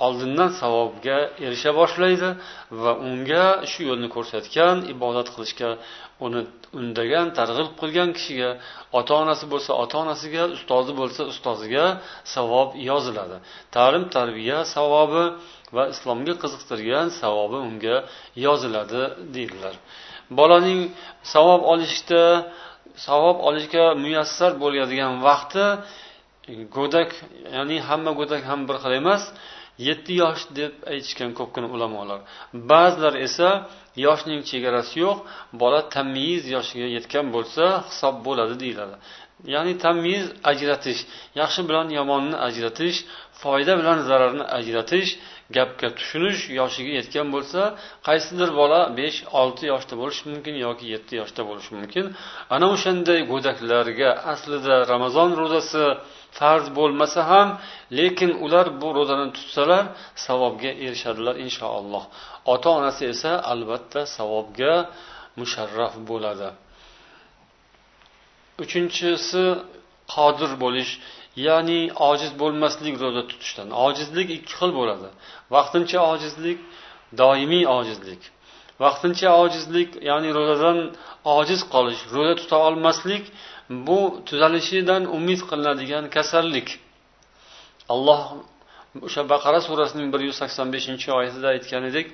Oldindan 0.07 0.50
savobga 0.61 1.19
erisha 1.47 1.71
boshlaydi 1.80 2.30
va 2.83 2.92
unga 3.09 3.47
shu 3.71 3.80
yo'lni 3.90 4.09
ko'rsatgan 4.16 4.76
ibodat 4.95 5.28
qilishga 5.35 5.71
uni 6.26 6.40
undagan 6.80 7.26
targ'ib 7.38 7.69
qilgan 7.80 8.11
kishiga 8.16 8.50
ota 8.99 9.12
onasi 9.23 9.45
bo'lsa 9.52 9.71
ota 9.83 9.97
onasiga 10.04 10.42
ustozi 10.57 10.92
bo'lsa 11.00 11.23
ustoziga 11.33 11.85
savob 12.35 12.69
yoziladi. 12.90 13.37
Ta'lim 13.75 14.04
tarbiya 14.16 14.59
savobi 14.75 15.25
va 15.76 15.85
islomga 15.95 16.35
qiziqtirgan 16.42 17.07
savobi 17.21 17.59
unga 17.69 17.97
yoziladi 18.47 19.02
deydilar. 19.35 19.75
Bolaning 20.38 20.80
savob 21.35 21.62
olishda 21.73 22.23
savob 23.07 23.37
olishga 23.49 23.85
muyassar 24.04 24.50
bo'ladigan 24.62 25.12
vaqti 25.26 25.64
go'dak 26.76 27.11
ya'ni 27.57 27.76
hamma 27.88 28.12
go'dak 28.21 28.42
ham 28.50 28.61
bir 28.69 28.76
xil 28.83 28.95
emas 29.02 29.23
yetti 29.87 30.13
yosh 30.23 30.43
deb 30.59 30.73
aytishgan 30.93 31.31
ko'pgina 31.39 31.69
ulamolar. 31.77 32.21
Ba'zilar 32.71 33.15
esa 33.27 33.49
yoshning 34.07 34.41
chegarasi 34.51 34.97
yo'q 35.05 35.19
bola 35.63 35.81
tamyiz 35.95 36.43
yoshiga 36.57 36.89
yetgan 36.97 37.27
bo'lsa 37.35 37.65
hisob 37.89 38.15
bo'ladi 38.27 38.55
deyiladi. 38.63 38.97
Ya'ni 39.55 39.75
tamyiz 39.85 40.27
ajratish 40.51 41.01
yaxshi 41.41 41.61
bilan 41.69 41.87
yomonni 41.99 42.37
ajratish 42.49 42.99
foyda 43.43 43.73
bilan 43.81 43.99
zararni 44.09 44.45
ajratish 44.59 45.11
gapga 45.57 45.89
tushunish 45.99 46.41
yoshiga 46.61 46.93
yetgan 47.01 47.27
bo'lsa 47.35 47.61
qaysidir 48.09 48.51
bola 48.61 48.81
besh 48.99 49.19
olti 49.41 49.65
yoshda 49.73 49.95
bo'lishi 50.01 50.23
mumkin 50.33 50.55
yoki 50.67 50.85
yetti 50.95 51.13
yoshda 51.21 51.43
bo'lishi 51.49 51.71
mumkin. 51.79 52.05
Ana 52.55 52.67
o'shanday 52.75 53.21
go'daklarga 53.33 54.11
aslida 54.33 54.75
ramazon 54.93 55.31
ro'zasi 55.41 55.85
farz 56.39 56.67
bo'lmasa 56.79 57.21
ham 57.31 57.49
lekin 57.99 58.31
ular 58.45 58.67
bu 58.81 58.89
ro'zani 58.99 59.29
tutsalar 59.37 59.85
savobga 60.27 60.71
erishadilar 60.85 61.37
inshaalloh. 61.47 62.05
Ota 62.53 62.69
onasi 62.79 63.03
esa 63.15 63.33
albatta 63.53 64.01
savobga 64.17 64.75
musharraf 65.41 65.95
bo'ladi. 66.11 66.49
Uchinchisi 68.63 69.45
qodir 70.15 70.53
bo'lish 70.65 70.93
ya'ni 71.47 71.81
ojiz 72.11 72.33
bo'lmaslik 72.43 72.95
ro'za 73.03 73.23
tutishdan. 73.31 73.69
Ojizlik 73.87 74.29
ikki 74.37 74.53
xil 74.59 74.71
bo'ladi. 74.79 75.09
Vaqtincha 75.55 75.99
ojizlik 76.13 76.59
doimiy 77.21 77.65
ojizlik. 77.79 78.23
Vaqtincha 78.85 79.29
ojizlik 79.43 79.91
ya'ni 80.11 80.31
ro'zadan 80.39 80.79
ojiz 81.39 81.61
qolish 81.75 82.01
ro'za 82.15 82.35
tuta 82.41 82.57
olmaslik 82.69 83.25
bu 83.71 84.23
tuzalishidan 84.27 85.03
umid 85.17 85.41
qilinadigan 85.50 86.05
kasallik. 86.17 86.69
Alloh 87.89 88.23
o'sha 89.07 89.23
baqara 89.33 89.61
surasining 89.69 90.09
bir 90.15 90.21
yuz 90.29 90.37
sakson 90.43 90.69
beshinchi 90.75 91.09
oyatida 91.19 91.49
aytgan 91.55 91.83
edik 91.91 92.09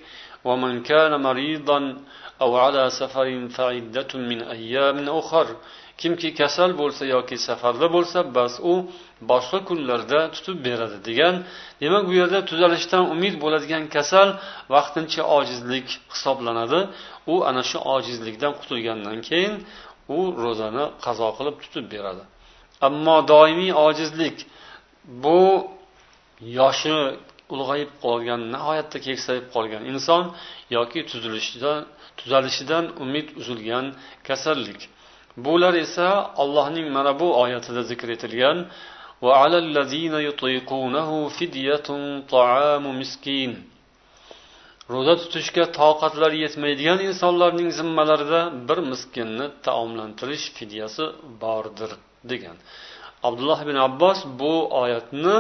kimki 6.01 6.29
kasal 6.41 6.71
bo'lsa 6.81 7.05
yoki 7.15 7.37
safarda 7.49 7.87
bo'lsa 7.97 8.19
bas 8.37 8.55
u 8.73 8.75
boshqa 9.31 9.59
kunlarda 9.69 10.21
tutib 10.35 10.57
beradi 10.67 10.99
degan. 11.09 11.35
Demak 11.83 12.03
bu 12.09 12.13
yerda 12.21 12.39
tuzalishdan 12.51 13.05
umid 13.15 13.35
bo'ladigan 13.43 13.85
kasal 13.95 14.29
vaqtincha 14.75 15.23
ojizlik 15.39 15.89
hisoblanadi. 16.13 16.81
U 17.33 17.35
ana 17.49 17.63
shu 17.71 17.79
ojizlikdan 17.95 18.53
qutulgandan 18.61 19.19
keyin 19.29 19.55
u 20.17 20.19
ro'zani 20.45 20.85
qazo 21.05 21.29
qilib 21.39 21.57
tutib 21.63 21.87
beradi. 21.95 22.23
Ammo 22.87 23.17
doimiy 23.33 23.73
ojizlik 23.87 24.37
bu 25.25 25.41
yoshi 26.59 26.97
ulg'ayib 27.55 27.91
qolgan 28.05 28.41
nihoyatda 28.55 28.99
keksayib 29.07 29.47
qolgan 29.55 29.83
inson 29.93 30.23
yoki 30.77 31.01
tuzilishidan 31.11 31.79
tuzalishidan 32.19 32.85
umid 33.05 33.27
uzilgan 33.41 33.87
kasallik. 34.29 34.81
Bular 35.45 35.75
esa 35.85 36.09
allohning 36.43 36.89
mana 36.97 37.13
bu 37.21 37.29
oyatida 37.43 37.83
zikr 37.91 38.09
etilgan 38.17 38.59
ro'za 44.95 45.15
tutishga 45.23 45.65
toqatlari 45.81 46.39
yetmaydigan 46.45 46.99
insonlarning 47.09 47.71
zimmalarida 47.79 48.41
bir 48.69 48.79
miskinni 48.93 49.47
taomlantirish 49.67 50.47
fidyasi 50.57 51.05
bordir 51.43 51.91
degan. 52.31 52.57
Abdulloh 53.29 53.59
ibn 53.65 53.77
abbos 53.89 54.19
bu 54.41 54.53
oyatni 54.83 55.37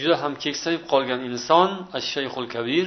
juda 0.00 0.16
ham 0.22 0.32
keksayib 0.44 0.82
qolgan 0.92 1.20
inson 1.30 1.68
ashshayxul 1.98 2.46
kabir 2.54 2.86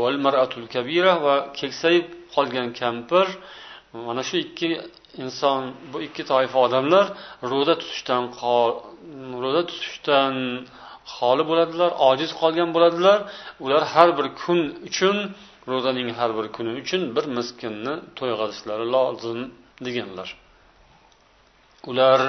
val 0.00 0.16
maratul 0.26 0.66
kabira 0.74 1.12
va 1.24 1.36
keksayib 1.60 2.06
qolgan 2.34 2.68
kampir 2.80 3.26
mana 4.06 4.22
shu 4.28 4.36
ikki 4.46 4.70
inson 5.24 5.60
bu 5.92 5.98
ikki 6.06 6.22
toifa 6.32 6.58
odamlar 6.66 7.06
ro'za 7.52 7.74
tutishdan 7.82 8.24
ro'za 9.42 9.62
tutishdan 9.70 10.34
xoli 11.14 11.44
bo'ladilar 11.50 11.90
ojiz 12.10 12.30
qolgan 12.40 12.68
bo'ladilar. 12.76 13.18
Ular 13.64 13.82
har 13.94 14.08
bir 14.18 14.26
kun 14.40 14.60
uchun 14.88 15.16
ro'zaning 15.70 16.08
har 16.18 16.30
bir 16.38 16.46
kuni 16.56 16.72
uchun 16.82 17.02
bir 17.16 17.24
miskinni 17.38 17.94
to'yg'azishlari 18.18 18.86
lozim 18.94 19.40
deganlar. 19.86 20.28
Ular 21.90 22.20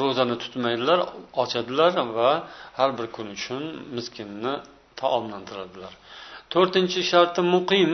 ro'zani 0.00 0.36
tutmaydilar 0.42 0.98
ochadilar 1.42 1.92
va 2.16 2.30
har 2.78 2.90
bir 2.98 3.06
kun 3.16 3.26
uchun 3.36 3.62
miskinni 3.96 4.54
taomlantiradilar. 5.00 5.92
To'rtinchi 6.52 7.00
sharti 7.10 7.40
muqim 7.54 7.90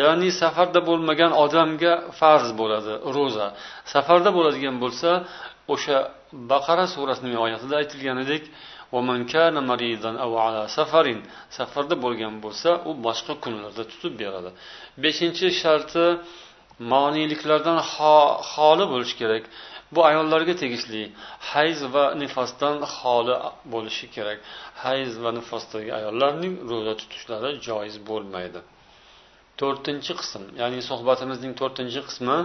ya'ni 0.00 0.28
safarda 0.40 0.80
bo'lmagan 0.88 1.32
odamga 1.44 1.92
farz 2.20 2.48
bo'ladi 2.60 2.92
ro'za. 3.16 3.46
Safarda 3.92 4.30
bo'ladigan 4.36 4.76
bo'lsa 4.84 5.10
o'sha 5.74 5.96
baqara 6.52 6.84
surasining 6.94 7.36
oyatida 7.44 7.74
aytilganidek 7.82 8.42
safarda 11.56 11.96
bo'lgan 12.04 12.34
bo'lsa 12.44 12.70
u 12.88 12.90
boshqa 13.06 13.34
kunlarda 13.44 13.82
tutib 13.92 14.12
beradi 14.22 14.50
beshinchi 15.04 15.46
sharti 15.62 16.04
moniyliklardan 16.92 17.78
xoli 18.52 18.84
bo'lishi 18.92 19.16
kerak 19.22 19.44
bu 19.94 20.00
ayollarga 20.10 20.54
tegishli 20.62 21.02
hayz 21.52 21.78
va 21.94 22.04
nifosdan 22.22 22.76
xoli 22.96 23.36
bo'lishi 23.72 24.06
kerak 24.16 24.38
hayz 24.84 25.12
va 25.22 25.30
nifosdagi 25.38 25.90
ayollarning 26.00 26.54
ro'za 26.70 26.94
tutishlari 27.00 27.50
joiz 27.66 27.96
bo'lmaydi 28.08 28.60
to'rtinchi 29.60 30.12
qism 30.20 30.42
ya'ni 30.60 30.80
suhbatimizning 30.90 31.52
to'rtinchi 31.60 32.00
qismi 32.08 32.38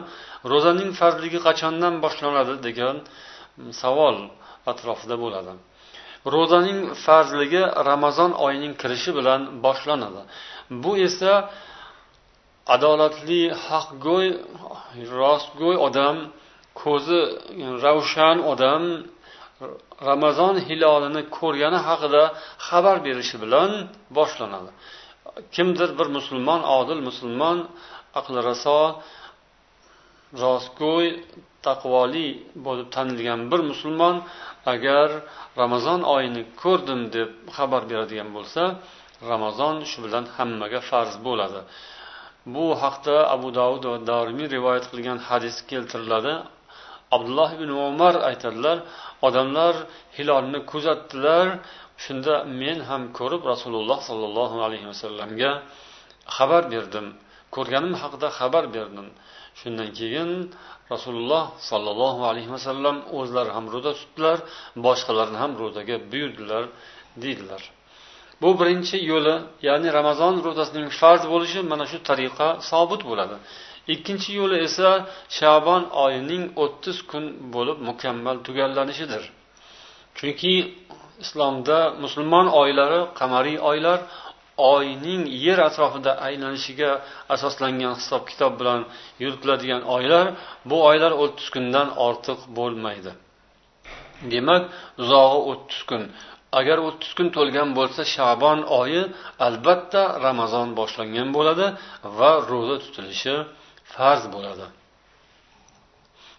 ro'zaning 0.52 0.90
farzligi 1.00 1.40
qachondan 1.48 1.94
boshlanadi 2.06 2.54
degan 2.68 2.96
savol 3.82 4.18
atrofida 4.72 5.16
bo'ladi 5.24 5.54
ro'zaning 6.36 6.80
farzligi 7.06 7.64
ramazon 7.90 8.32
oyining 8.46 8.74
kirishi 8.82 9.12
bilan 9.18 9.42
boshlanadi. 9.66 10.22
Bu 10.84 10.92
esa 11.08 11.34
adolatli 12.76 13.42
haqgo'y 13.68 14.28
rostgo'y 15.22 15.76
odam 15.88 16.18
ko'zi 16.82 17.20
ravshan 17.86 18.38
odam 18.52 18.84
ramazon 20.10 20.56
hilolini 20.68 21.22
ko'rgani 21.38 21.80
haqida 21.88 22.24
xabar 22.68 22.98
berishi 23.08 23.38
bilan 23.44 23.72
boshlanadi. 24.18 24.72
Kimdir 25.56 25.90
bir 26.00 26.08
musulmon 26.18 26.62
odil 26.80 27.00
musulmon 27.10 27.58
aqli 28.20 28.40
raso 28.50 28.80
rostgo'y 30.44 31.08
taqvoli 31.68 32.28
bo'lib 32.66 32.88
tanilgan 32.96 33.42
bir 33.52 33.62
musulmon 33.72 34.16
agar 34.74 35.10
ramazon 35.62 36.02
oyini 36.16 36.44
ko'rdim 36.62 37.02
deb 37.16 37.30
xabar 37.56 37.82
beradigan 37.92 38.30
bo'lsa 38.38 38.64
ramazon 39.32 39.76
shu 39.90 39.98
bilan 40.06 40.26
hammaga 40.36 40.80
farz 40.90 41.14
bo'ladi. 41.28 41.62
Bu 42.54 42.66
haqda 42.84 43.16
abu 43.36 43.50
davud 43.60 43.84
va 43.92 43.98
darimiy 44.12 44.48
rivoyat 44.56 44.86
qilgan 44.92 45.20
hadis 45.28 45.56
keltiriladi. 45.72 46.34
Abdulloh 47.16 47.50
ibn 47.58 47.70
umar 47.90 48.16
aytadilar 48.30 48.78
odamlar 49.28 49.76
hilolni 50.18 50.60
kuzatdilar 50.72 51.46
shunda 52.04 52.34
men 52.62 52.78
ham 52.90 53.02
ko'rib 53.18 53.42
rasululloh 53.52 54.00
sollallohu 54.10 54.58
alayhi 54.68 54.88
vasallamga 54.92 55.52
xabar 56.36 56.64
berdim. 56.74 57.06
Ko'rganim 57.56 57.94
haqida 58.02 58.28
xabar 58.40 58.64
berdim. 58.76 59.08
Shundan 59.60 59.90
keyin 60.00 60.30
rasululloh 60.94 61.44
sollallohu 61.70 62.22
alayhi 62.30 62.52
vasallam 62.56 62.96
o'zlari 63.20 63.52
ham 63.58 63.66
ro'za 63.74 63.92
tutdilar 64.00 64.38
boshqalarni 64.86 65.38
ham 65.44 65.52
ro'zaga 65.62 65.96
buyurdilar 66.12 66.64
deydilar. 67.24 67.62
Bu 68.42 68.50
birinchi 68.60 68.98
yo'li 69.12 69.36
ya'ni 69.68 69.90
ramazon 69.98 70.34
ro'zasining 70.48 70.88
farz 71.00 71.24
bo'lishi 71.34 71.60
mana 71.72 71.86
shu 71.92 71.98
tariqa 72.10 72.48
sobit 72.70 73.02
bo'ladi. 73.10 73.36
Ikkinchi 73.94 74.32
yo'li 74.40 74.58
esa 74.68 74.90
shabon 75.38 75.84
oyining 76.06 76.44
o'ttiz 76.64 76.98
kun 77.12 77.24
bo'lib 77.56 77.78
mukammal 77.90 78.38
tugallanishidir. 78.48 79.24
Chunki 80.18 80.54
islomda 81.24 81.78
musulmon 82.04 82.48
oylari 82.62 83.02
qamariy 83.20 83.58
oylar 83.70 84.00
oyning 84.74 85.22
yer 85.46 85.60
atrofida 85.70 86.12
aylanishiga 86.28 86.92
asoslangan 87.36 87.94
hisob 88.00 88.24
kitob 88.30 88.54
bilan 88.60 88.82
yuritiladigan 89.24 89.82
oylar 89.96 90.26
bu 90.70 90.78
oylar 90.90 91.12
o'ttiz 91.24 91.48
kundan 91.56 91.88
ortiq 92.08 92.40
bo'lmaydi. 92.58 93.12
Demak 94.32 94.64
uzog'i 95.02 95.40
o'ttiz 95.52 95.82
kun. 95.90 96.04
Agar 96.60 96.78
o'ttiz 96.88 97.12
kun 97.18 97.28
to'lgan 97.36 97.70
bo'lsa 97.78 98.02
shabon 98.16 98.60
oyi 98.82 99.02
albatta 99.48 100.02
ramazon 100.26 100.68
boshlangan 100.80 101.30
bo'ladi 101.38 101.66
va 102.18 102.32
ro'za 102.50 102.76
tutilishi 102.84 103.36
farz 103.94 104.24
bo'ladi. 104.36 104.66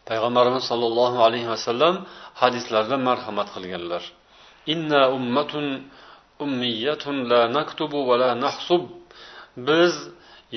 Payg'ambarimiz 0.08 0.64
sollallohu 0.70 1.18
alayhi 1.26 1.48
vasallam 1.54 1.94
hadislarda 2.42 2.96
marhamat 3.08 3.48
qilganlar. 3.54 4.02
Inna 4.72 5.02
ummatun 5.16 5.66
ummiyatun 6.44 7.16
la 7.30 7.40
naktubu 7.56 7.98
va 8.08 8.14
la 8.22 8.30
nahsub. 8.44 8.84
Biz 9.68 9.94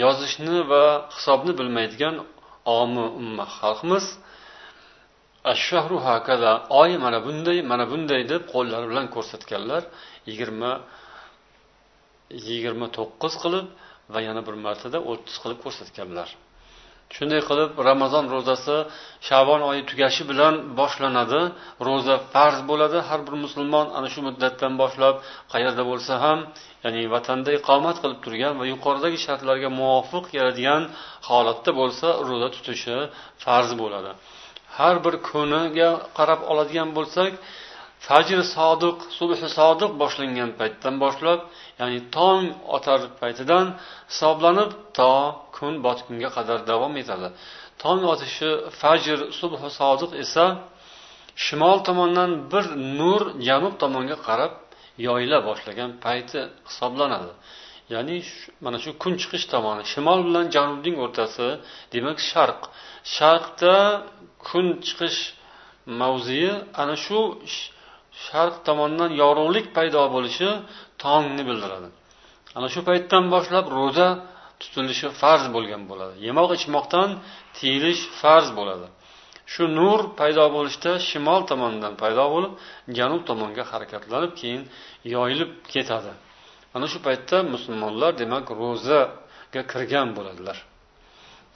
yozishni 0.04 0.58
va 0.72 0.84
hisobni 1.15 1.54
bilmaydigan 1.60 2.15
omi 2.80 3.06
umma 3.22 3.46
xalqmiz. 3.58 4.06
Ashshahru 5.54 5.98
hakaza 6.08 6.52
oy 6.82 6.91
mana 7.04 7.19
bunday 7.26 7.58
mana 7.72 7.86
bunday 7.91 8.22
deb 8.32 8.41
qo'llari 8.54 8.86
bilan 8.91 9.08
ko'rsatganlar 9.15 9.84
yigirma 10.30 10.72
yigirma 12.48 12.88
to'qqiz 12.98 13.34
qilib 13.43 13.65
va 14.13 14.19
yana 14.28 14.41
bir 14.48 14.56
martada 14.65 14.98
o'ttiz 15.12 15.36
qilib 15.43 15.60
ko'rsatganlar. 15.65 16.30
Shunday 17.15 17.41
qilib 17.49 17.69
ramazon 17.89 18.26
ro'zasi 18.34 18.78
shavbon 19.28 19.62
oyi 19.69 19.82
tugashi 19.89 20.23
bilan 20.32 20.54
boshlanadi. 20.80 21.41
Ro'za 21.88 22.15
farz 22.34 22.60
bo'ladi. 22.69 22.97
Har 23.10 23.19
bir 23.28 23.36
musulmon 23.45 23.88
ana 23.97 24.08
shu 24.13 24.19
muddatdan 24.28 24.73
boshlab 24.82 25.15
qayerda 25.54 25.84
bo'lsa 25.91 26.13
ham 26.23 26.39
ya'ni 26.84 27.02
vatanda 27.15 27.49
iqomat 27.60 27.97
qilib 28.04 28.19
turgan 28.26 28.54
va 28.60 28.65
yuqoridagi 28.73 29.17
shartlarga 29.26 29.69
muvofiq 29.80 30.23
keladigan 30.34 30.82
holatda 31.30 31.71
bo'lsa 31.80 32.08
ro'za 32.30 32.49
tutishi 32.56 32.97
farz 33.43 33.69
bo'ladi. 33.82 34.12
Har 34.78 34.95
bir 35.06 35.15
kuniga 35.30 35.89
qarab 36.17 36.41
oladigan 36.52 36.89
bo'lsak 36.97 37.32
fajr 38.08 38.39
sodiq 38.56 38.98
subhi 39.18 39.36
sodiq 39.60 39.92
boshlangan 40.02 40.50
paytdan 40.60 40.96
boshlab 41.04 41.39
ya'ni 41.80 42.00
tong 42.18 42.44
otar 42.76 43.00
paytidan 43.22 43.66
hisoblanib 44.12 44.72
to 44.98 45.13
kun 45.56 45.74
botgunga 45.86 46.30
qadar 46.38 46.60
davom 46.72 46.94
etadi. 47.02 47.28
Tong 47.84 48.02
otishi 48.13 48.50
fajr 48.82 49.20
subhi 49.39 49.70
sodiq 49.80 50.12
esa 50.24 50.46
shimol 51.46 51.78
tomondan 51.88 52.32
bir 52.52 52.66
nur 53.00 53.22
janub 53.48 53.74
tomonga 53.84 54.18
qarab 54.28 54.54
yoyila 55.08 55.38
boshlagan 55.50 55.89
payti 56.04 56.39
hisoblanadi. 56.70 57.32
Ya'ni 57.94 58.18
mana 58.63 58.78
shu 58.84 58.92
kun 59.04 59.13
chiqish 59.22 59.46
tomoni 59.54 59.84
shimol 59.94 60.20
bilan 60.28 60.46
janubning 60.56 60.96
o'rtasi 61.06 61.48
demak 61.94 62.18
sharq. 62.32 62.62
Sharqda 63.16 63.76
kun 64.48 64.66
chiqish 64.88 65.20
mavzei 66.02 66.50
ana 66.82 66.96
shu 67.06 67.20
sharq 68.26 68.56
tomondan 68.67 69.12
yorug'lik 69.21 69.67
paydo 69.78 70.02
bo'lishi 70.15 70.49
tongni 71.04 71.43
bildiradi. 71.49 71.88
Ana 72.58 72.67
shu 72.73 72.82
paytdan 72.89 73.23
boshlab 73.34 73.65
ro'za 73.78 74.08
tutilishi 74.62 75.08
farz 75.21 75.45
bo'lgan 75.56 75.82
bo'ladi. 75.91 76.13
Yemoq 76.28 76.49
ichmoqdan 76.58 77.10
tiyilish 77.58 78.02
farz 78.21 78.47
bo'ladi. 78.60 78.88
Shu 79.54 79.63
nur 79.80 79.99
paydo 80.19 80.45
bo'lishda 80.56 80.91
shimol 81.10 81.41
tomondan 81.52 81.93
paydo 82.02 82.26
bo'lib 82.34 82.54
janub 82.97 83.21
tomonga 83.30 83.63
harakatlanib 83.71 84.32
keyin 84.39 84.62
yoyilib 85.15 85.52
ketadi. 85.73 86.12
Ana 86.76 86.88
shu 86.91 86.99
paytda 87.08 87.38
musulmonlar 87.54 88.12
demak 88.21 88.45
ro'zaga 88.62 89.62
kirgan 89.71 90.08
bo'ladilar. 90.17 90.58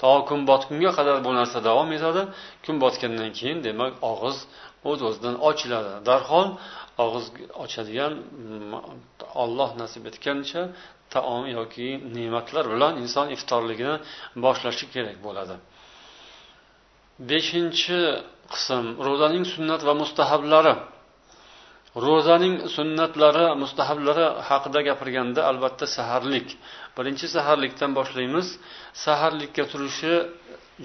To 0.01 0.11
kun 0.27 0.39
botgunga 0.49 0.91
qadar 0.97 1.17
bu 1.25 1.31
narsa 1.39 1.59
davom 1.69 1.89
etadi. 1.97 2.21
Kun 2.65 2.75
botgandan 2.83 3.29
keyin 3.37 3.59
demak 3.67 3.93
og'iz 4.11 4.37
o'z 4.89 4.99
o'zidan 5.07 5.35
ochiladi. 5.49 5.91
Darhol 6.09 6.47
og'iz 7.03 7.25
ochadigan 7.63 8.13
mm, 8.13 8.73
olloh 9.43 9.71
nasib 9.81 10.03
etgancha 10.11 10.61
taom 11.13 11.43
yoki 11.57 11.87
ne'matlar 12.15 12.65
bilan 12.73 12.93
inson 13.03 13.27
iftorligini 13.35 13.95
boshlashi 14.45 14.85
kerak 14.93 15.17
bo'ladi. 15.25 15.55
Beshinchi 17.29 17.99
qism 18.53 18.83
ro'zaning 19.07 19.45
sunnat 19.53 19.81
va 19.87 19.93
mustahablari. 20.01 20.73
Ro'zaning 22.05 22.55
sunnatlari 22.75 23.45
mustahablari 23.61 24.25
haqida 24.49 24.79
gapirganda 24.89 25.41
albatta 25.49 25.85
saharlik. 25.97 26.47
Birinchi 26.97 27.27
saharlikdan 27.35 27.91
boshlaymiz. 27.99 28.47
Saharlikka 29.05 29.63
turishi 29.71 30.13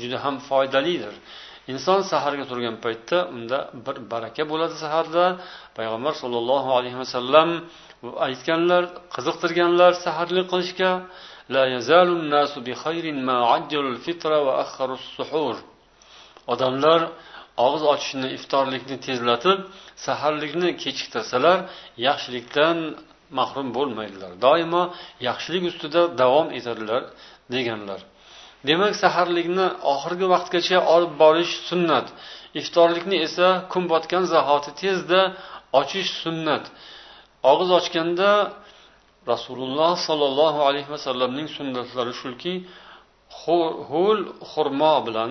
juda 0.01 0.18
ham 0.25 0.35
foydalidir. 0.48 1.14
Inson 1.72 2.01
saharga 2.12 2.44
turgan 2.51 2.77
paytda 2.85 3.18
unda 3.35 3.59
bir 3.87 3.96
baraka 4.12 4.42
bo'ladi 4.53 4.75
saharda. 4.85 5.25
Payg'ambar 5.79 6.14
sollallohu 6.22 6.70
alayhi 6.79 6.98
vasallam 7.03 7.48
aytganlar 8.27 8.83
qiziqtirganlar 9.14 9.92
saharlik 10.05 10.46
qilishga 10.53 10.90
odamlar 16.53 17.01
og'iz 17.65 17.83
ochishni 17.93 18.29
iftorlikni 18.37 18.97
tezlatib 19.07 19.59
saharlikni 20.07 20.71
kechiktirsalar 20.83 21.59
yaxshilikdan 22.09 22.79
mahrum 23.38 23.69
bo'lmaydilar. 23.77 24.33
Doimo 24.47 24.83
yaxshilik 25.29 25.65
ustida 25.71 26.03
davom 26.23 26.49
etadilar 26.59 27.03
deganlar. 27.55 28.01
Demak 28.69 28.95
saharlikni 29.03 29.67
oxirgi 29.95 30.27
vaqtgacha 30.35 30.79
olib 30.95 31.12
borish 31.23 31.55
sunnat. 31.69 32.07
Iftorlikni 32.61 33.17
esa 33.27 33.49
kun 33.73 33.85
botgan 33.93 34.25
zahoti 34.35 34.71
tezda 34.83 35.21
ochish 35.81 36.11
sunnat. 36.23 36.65
Og'iz 37.51 37.71
ochganda 37.79 38.31
rasululloh 39.33 39.93
sollallohu 40.09 40.61
alayhi 40.69 40.91
vasallamning 40.97 41.49
sunnatlari 41.57 42.15
shuki 42.23 42.55
ho'l 43.91 44.19
xurmo 44.53 44.95
bilan 45.07 45.31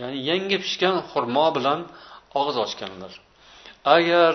ya'ni 0.00 0.18
yangi 0.30 0.56
pishgan 0.64 0.96
xurmo 1.10 1.46
bilan 1.56 1.80
og'iz 2.38 2.56
ochganlar. 2.64 3.12
Agar 3.96 4.34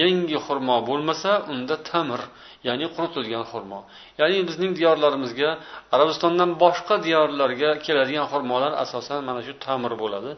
yangi 0.00 0.38
xurmo 0.46 0.76
bo'lmasa 0.88 1.30
unda 1.52 1.76
tamir 1.90 2.22
ya'ni 2.68 2.86
quritilgan 2.94 3.44
xurmo 3.50 3.80
ya'ni 4.20 4.38
bizning 4.48 4.72
diyorlarimizga 4.78 5.50
arabistondan 5.94 6.50
boshqa 6.62 6.94
diyorlarga 7.06 7.70
keladigan 7.86 8.26
xurmolar 8.32 8.72
asosan 8.84 9.20
mana 9.28 9.40
shu 9.46 9.52
tamir 9.66 9.92
bo'ladi. 10.02 10.30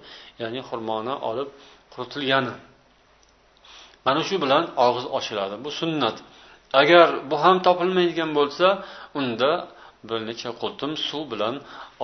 Ya'ni 0.42 0.60
xurmoni 0.68 1.14
olib 1.30 1.48
quritilgani. 1.94 2.54
Mana 4.06 4.20
shu 4.28 4.36
bilan 4.44 4.64
og'iz 4.86 5.06
ochiladi. 5.18 5.54
Bu 5.64 5.70
sunnat. 5.80 6.16
Agar 6.80 7.08
bu 7.30 7.36
ham 7.44 7.56
topilmaydigan 7.66 8.30
bo'lsa 8.38 8.66
unda 9.20 9.50
bir 10.08 10.18
necha 10.28 10.50
qultum 10.62 10.92
suv 11.08 11.22
bilan 11.32 11.54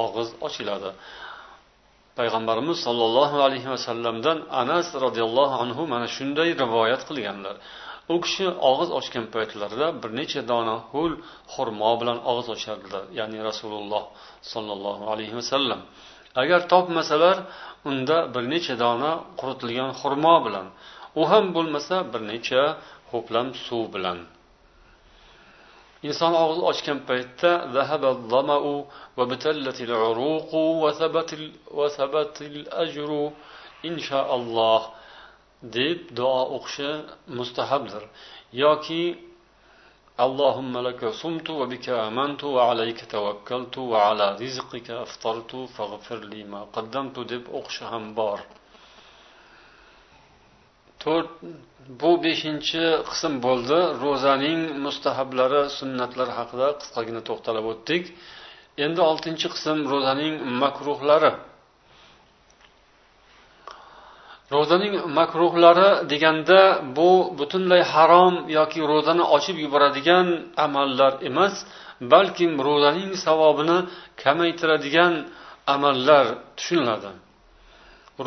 og'iz 0.05 0.29
ochiladi. 0.47 0.90
Payg'ambarimiz 2.18 2.79
sollallohu 2.87 3.37
alayhi 3.46 3.68
vasallamdan 3.74 4.38
anas 4.62 4.88
roziyallohu 5.05 5.55
anhu 5.64 5.83
mana 5.92 6.07
shunday 6.16 6.48
rivoyat 6.62 7.02
qilganlar. 7.09 7.57
U 8.14 8.16
kishi 8.24 8.46
og'iz 8.70 8.90
ochgan 8.98 9.24
paytlarida 9.35 9.87
bir 10.02 10.11
necha 10.20 10.40
dona 10.50 10.76
ho'l 10.92 11.12
xurmo 11.55 11.90
bilan 12.00 12.18
og'iz 12.31 12.48
ochardilar 12.55 13.05
ya'ni 13.18 13.38
rasululloh 13.48 14.05
sollallohu 14.52 15.05
alayhi 15.12 15.35
vasallam 15.40 15.81
agar 16.42 16.61
topmasalar 16.72 17.37
unda 17.90 18.16
bir 18.35 18.44
necha 18.55 18.74
dona 18.85 19.12
quritilgan 19.40 19.90
xurmo 20.00 20.37
bilan. 20.46 20.66
U 21.20 21.22
ham 21.31 21.44
bo'lmasa 21.57 21.96
bir 22.12 22.22
necha 22.33 22.62
ho'plam 23.12 23.48
suv 23.66 23.85
bilan. 23.94 24.18
Inson 26.07 26.33
og'iz 26.42 26.61
ochgan 26.71 26.99
paytda 27.09 27.53
inshaalloh 33.88 34.83
deb 35.77 35.99
duo 36.19 36.40
o'qishi 36.57 36.90
mustahabdir 37.38 38.03
yoki 38.62 39.05
اللهم 40.27 40.75
لك 40.88 41.03
صمت 41.23 41.49
وبك 41.61 41.87
آمنت 42.09 42.40
وعليك 42.57 43.01
توكلت 43.14 43.75
وعلى 43.92 44.27
رزقك 44.42 44.88
أفطرت 45.05 45.53
فاغفر 45.77 46.21
لي 46.31 46.40
ما 46.53 46.61
قدمت 46.77 47.16
o'qishi 47.59 47.85
ham 47.90 48.05
bor 48.19 48.38
to'rt 51.07 51.31
bu 52.01 52.11
beshinchi 52.25 52.85
qism 53.11 53.33
bo'ldi. 53.47 53.79
Ro'zaning 54.05 54.61
mustahablari 54.85 55.62
sunnatlari 55.79 56.33
haqida 56.38 56.69
qisqagina 56.81 57.21
to'xtalib 57.29 57.64
o'tdik. 57.73 58.03
Endi 58.85 59.01
oltinchi 59.11 59.47
qism 59.55 59.79
ro'zaning 59.92 60.35
makruhlari. 60.62 61.33
Ro'zaning 64.55 64.95
makruhlari 65.19 65.90
deganda 66.12 66.61
bu 66.97 67.11
butunlay 67.38 67.83
harom 67.92 68.35
yoki 68.59 68.81
ro'zani 68.92 69.25
ochib 69.37 69.57
yuboradigan 69.64 70.27
amallar 70.66 71.12
emas 71.29 71.55
balkim 72.12 72.53
ro'zaning 72.69 73.11
savobini 73.25 73.79
kamaytiradigan 74.23 75.12
amallar 75.75 76.25
tushuniladi. 76.59 77.11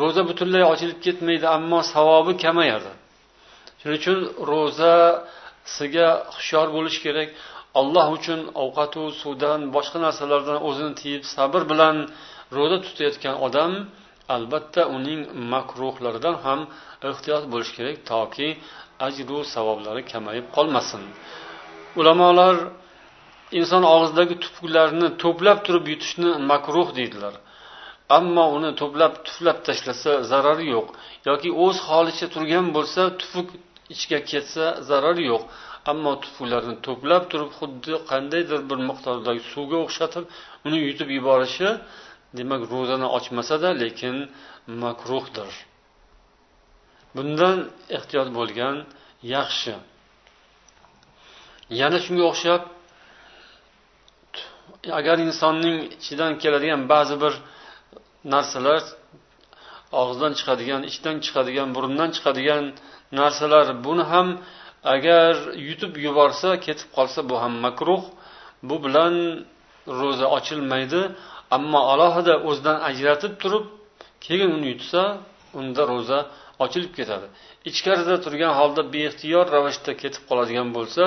Ro'za 0.00 0.22
butunlay 0.28 0.64
ochilib 0.72 0.98
ketmaydi 1.06 1.46
ammo 1.56 1.78
savobi 1.94 2.32
kamayadi. 2.44 2.92
Shuning 3.80 3.98
uchun 4.00 4.18
ro'zasiga 4.50 6.08
hushyor 6.34 6.66
bo'lish 6.76 6.98
kerak. 7.04 7.28
Alloh 7.80 8.06
uchun 8.18 8.40
ovqatu 8.62 9.02
suvdan 9.22 9.60
boshqa 9.74 9.98
narsalardan 10.06 10.58
o'zini 10.68 10.92
tiyib 11.00 11.22
sabr 11.34 11.62
bilan 11.70 11.96
ro'za 12.56 12.78
tutayotgan 12.86 13.34
odam 13.46 13.72
albatta 14.36 14.82
uning 14.96 15.20
makruhlaridan 15.52 16.36
ham 16.44 16.60
ehtiyot 17.10 17.44
bo'lish 17.52 17.72
kerak 17.76 17.96
toki 18.10 18.48
ajru 19.06 19.38
savoblari 19.54 20.02
kamayib 20.12 20.46
qolmasin. 20.56 21.02
Ulamolar 22.00 22.56
inson 23.58 23.82
og'zidagi 23.94 24.34
tupuklarni 24.44 25.08
to'plab 25.22 25.58
turib 25.66 25.84
yutishni 25.92 26.30
makruh 26.50 26.88
deydilar. 26.98 27.34
Ammo 28.18 28.44
uni 28.56 28.70
to'plab 28.80 29.12
tuflab 29.26 29.58
tashlasa 29.66 30.12
zarari 30.30 30.66
yo'q. 30.74 30.88
Yoki 31.28 31.50
o'z 31.64 31.76
holicha 31.88 32.26
turgan 32.34 32.66
bo'lsa 32.76 33.02
tufuk 33.20 33.48
ichga 33.94 34.18
ketsa 34.30 34.64
zarari 34.88 35.24
yo'q. 35.32 35.42
Ammo 35.92 36.12
tufuklarni 36.22 36.74
to'plab 36.86 37.22
turib 37.30 37.50
xuddi 37.58 37.94
qandaydir 38.10 38.60
bir 38.70 38.78
miqdordagi 38.88 39.42
suvga 39.52 39.78
o'xshatib 39.84 40.24
uni 40.66 40.78
yutib 40.86 41.08
yuborishi 41.16 41.68
demak 42.38 42.62
ro'zani 42.72 43.06
ochmasada 43.18 43.68
lekin 43.82 44.16
makruhdir. 44.82 45.50
Bundan 47.16 47.56
ehtiyot 47.96 48.28
bo'lgan 48.38 48.76
yaxshi. 49.36 49.74
Yana 51.80 51.98
shunga 52.04 52.24
o'xshab 52.32 52.62
agar 54.98 55.16
insonning 55.26 55.78
ichidan 55.96 56.32
keladigan 56.42 56.82
ba'zi 56.92 57.16
bir 57.22 57.34
narsalar 58.34 58.82
og'izdan 60.00 60.32
chiqadigan 60.38 60.82
ichdan 60.90 61.16
chiqadigan 61.24 61.68
burundan 61.76 62.10
chiqadigan 62.16 62.64
narsalar. 63.20 63.66
Buni 63.86 64.04
ham 64.12 64.28
agar 64.94 65.34
yutib 65.68 65.92
yuborsa 66.06 66.48
ketib 66.66 66.88
qolsa 66.96 67.20
bu 67.30 67.36
ham 67.42 67.54
makruh. 67.66 68.02
Bu 68.68 68.76
bilan 68.84 69.14
ro'za 70.00 70.26
ochilmaydi. 70.36 71.02
Ammo 71.56 71.80
alohida 71.92 72.34
o'zidan 72.48 72.78
ajratib 72.90 73.32
turib 73.42 73.64
keyin 74.26 74.50
uni 74.56 74.66
yutsa 74.72 75.02
unda 75.60 75.82
ro'za 75.92 76.18
ochilib 76.64 76.92
ketadi. 76.98 77.26
Ichkarida 77.70 78.16
turgan 78.24 78.52
holda 78.58 78.82
beixtiyor 78.94 79.44
ravishda 79.54 79.92
ketib 80.02 80.22
qoladigan 80.28 80.68
bo'lsa 80.76 81.04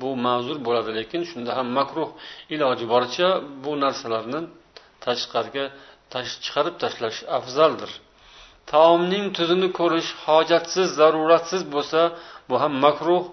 bu 0.00 0.08
ma'zur 0.26 0.56
bo'ladi 0.66 0.90
lekin 0.98 1.22
shunda 1.30 1.50
ham 1.58 1.68
makruh 1.78 2.10
iloji 2.54 2.84
boricha 2.92 3.28
bu 3.64 3.72
narsalarni 3.84 4.40
tashqariga 5.04 5.64
chiqarib 6.44 6.76
tashlash 6.82 7.20
afzaldir. 7.38 7.90
Taomning 8.72 9.26
tuzini 9.36 9.68
ko'rish 9.78 10.10
hojatsiz 10.26 10.88
zaruratsiz 11.00 11.62
bo'lsa 11.74 12.00
bu 12.48 12.54
ham 12.62 12.72
makruh 12.84 13.24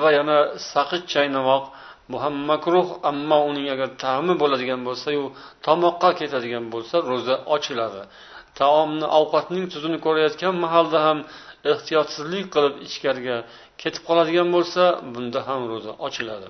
va 0.00 0.08
yana 0.18 0.38
saqich 0.72 1.04
chaynamoq 1.12 1.64
bu 2.10 2.16
ham 2.22 2.34
makruh 2.50 2.88
ammo 3.10 3.38
uning 3.50 3.66
agar 3.74 3.88
ta'mi 4.04 4.34
bo'ladigan 4.42 4.80
bo'lsayu 4.88 5.24
tomoqqa 5.66 6.10
ketadigan 6.20 6.64
bo'lsa 6.74 6.96
ro'za 7.10 7.36
ochiladi. 7.54 8.02
Taomni 8.60 9.06
ovqatning 9.20 9.64
tuzini 9.72 9.98
ko'rayotgan 10.06 10.54
mahalda 10.64 10.98
ham 11.06 11.18
ehtiyotsizlik 11.72 12.46
qilib 12.54 12.74
ichkariga 12.86 13.36
ketib 13.82 14.02
qoladigan 14.08 14.48
bo'lsa 14.56 14.82
bunda 15.14 15.40
ham 15.48 15.60
ro'za 15.72 15.92
ochiladi. 16.06 16.48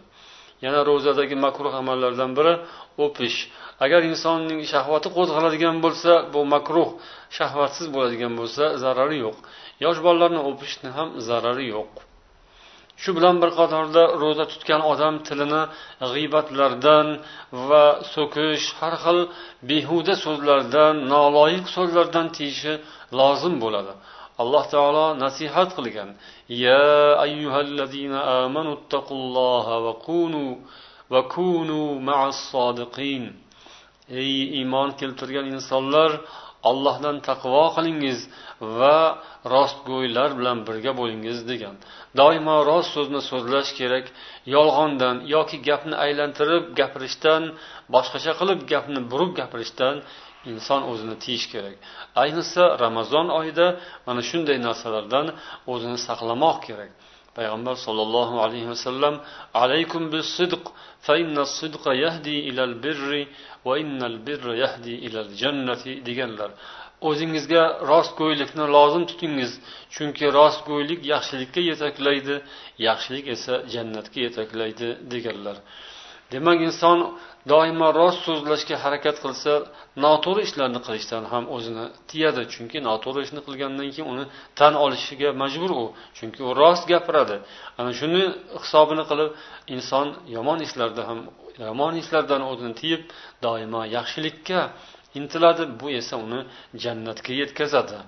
Yana 0.64 0.80
ro'zadagi 0.88 1.36
makruh 1.46 1.72
amallardan 1.80 2.30
biri 2.38 2.54
o'pish. 3.04 3.38
Agar 3.84 4.00
insonning 4.10 4.60
shahvati 4.72 5.08
qo'zg'aladigan 5.16 5.76
bo'lsa 5.84 6.12
bu 6.34 6.40
makruh 6.54 6.88
shahvatsiz 7.38 7.86
bo'ladigan 7.94 8.32
bo'lsa 8.40 8.64
zarari 8.82 9.18
yo'q. 9.24 9.36
Yosh 9.84 9.98
bolalarni 10.06 10.40
o'pishni 10.50 10.88
ham 10.96 11.08
zarari 11.28 11.66
yo'q. 11.74 11.90
Shu 13.02 13.10
bilan 13.16 13.36
bir 13.42 13.50
qatorda 13.58 14.02
ro'za 14.22 14.44
tutgan 14.52 14.82
odam 14.92 15.14
tilini 15.26 15.62
g'iybatlardan 16.12 17.06
va 17.68 17.84
so'kish 18.14 18.66
har 18.80 18.94
xil 19.04 19.18
behuda 19.70 20.14
so'zlardan 20.24 20.94
noloyiq 21.14 21.66
so'zlardan 21.76 22.26
tiyishi 22.36 22.72
lozim 23.18 23.54
bo'ladi. 23.64 23.92
Alloh 24.42 24.64
taolo 24.74 25.06
nasihat 25.24 25.70
qilgan. 25.76 26.10
Ya 26.64 26.84
ayyuhallazina 27.24 28.18
amanu 28.44 28.72
taqulloha 28.94 29.74
va 29.86 29.92
kunu 30.06 30.44
va 31.12 31.20
kunu 31.34 31.82
ma'as 32.08 32.38
sodiqin. 32.52 33.24
Ey 34.20 34.32
iymon 34.58 34.88
keltirgan 35.00 35.46
insonlar 35.54 36.10
allohdan 36.70 37.16
taqvo 37.28 37.64
qilingiz 37.76 38.18
va 38.78 38.98
rostgo'ylar 39.54 40.30
bilan 40.38 40.58
birga 40.68 40.92
bo'lingiz 41.00 41.38
degan. 41.50 41.74
Doimo 42.18 42.56
rost 42.70 42.90
so'zni 42.96 43.20
so'zlash 43.30 43.70
kerak 43.78 44.06
yolg'ondan 44.54 45.16
yoki 45.34 45.56
gapni 45.68 45.94
aylantirib 46.04 46.64
gapirishdan 46.78 47.42
boshqacha 47.94 48.32
qilib 48.40 48.60
gapni 48.72 49.00
burib 49.12 49.32
gapirishdan 49.40 49.96
inson 50.52 50.82
o'zini 50.90 51.16
tiyish 51.24 51.46
kerak. 51.52 51.76
Ayniqsa 52.22 52.64
ramazon 52.84 53.26
oyida 53.38 53.66
mana 54.06 54.22
shunday 54.30 54.58
narsalardan 54.66 55.26
o'zini 55.72 55.98
saqlamoq 56.08 56.58
kerak. 56.68 56.90
Payg'ambar 57.38 57.76
sollallohu 57.86 58.36
alayhi 58.44 58.68
vasallam 58.74 59.14
alaykum 59.62 60.02
bis 60.14 60.26
sidq 60.38 60.64
fa 61.06 61.14
innas 61.22 61.50
sidqa 61.60 61.90
yahdi 62.04 62.34
ilal 62.50 62.74
birri 62.84 63.22
va 63.66 63.74
innal 63.82 64.16
birra 64.26 64.54
yahdi 64.64 64.94
ilal 65.06 65.30
jannati 65.42 65.92
deganlar. 66.08 66.50
O'zingizga 67.08 67.62
rostgo'ylikni 67.90 68.64
lozim 68.76 69.04
tutingiz 69.10 69.52
chunki 69.94 70.26
rostgo'ylik 70.38 71.00
yaxshilikka 71.12 71.60
yetaklaydi 71.70 72.36
yaxshilik 72.88 73.24
esa 73.34 73.54
jannatga 73.74 74.18
yetaklaydi 74.26 74.88
deganlar. 75.12 75.56
Demak 76.32 76.58
inson 76.68 76.98
doimo 77.52 77.88
rost 77.98 78.20
so'zlashga 78.26 78.76
harakat 78.84 79.16
qilsa 79.24 79.52
noto'g'ri 80.04 80.42
ishlarni 80.48 80.80
qilishdan 80.86 81.24
ham 81.32 81.44
o'zini 81.56 81.84
tiyadi. 82.10 82.42
Chunki 82.54 82.78
noto'g'ri 82.88 83.20
ishni 83.26 83.40
qilgandan 83.46 83.88
keyin 83.94 84.08
uni 84.12 84.24
tan 84.58 84.72
olishiga 84.84 85.28
majbur 85.42 85.70
u. 85.82 85.84
Chunki 86.18 86.40
u 86.48 86.50
rost 86.60 86.84
gapiradi. 86.92 87.36
Ana 87.78 87.90
shuni 88.00 88.22
hisobini 88.62 89.04
qilib 89.10 89.30
inson 89.74 90.06
yomon 90.36 90.58
ishlarda 90.66 91.02
ham 91.08 91.20
yomon 91.66 91.94
ishlardan 92.02 92.42
o'zini 92.50 92.74
tiyib 92.80 93.02
doimo 93.44 93.82
yaxshilikka 93.96 94.60
intiladi. 95.18 95.62
Bu 95.80 95.86
esa 96.00 96.14
uni 96.24 96.40
jannatga 96.82 97.32
yetkazadi. 97.40 97.98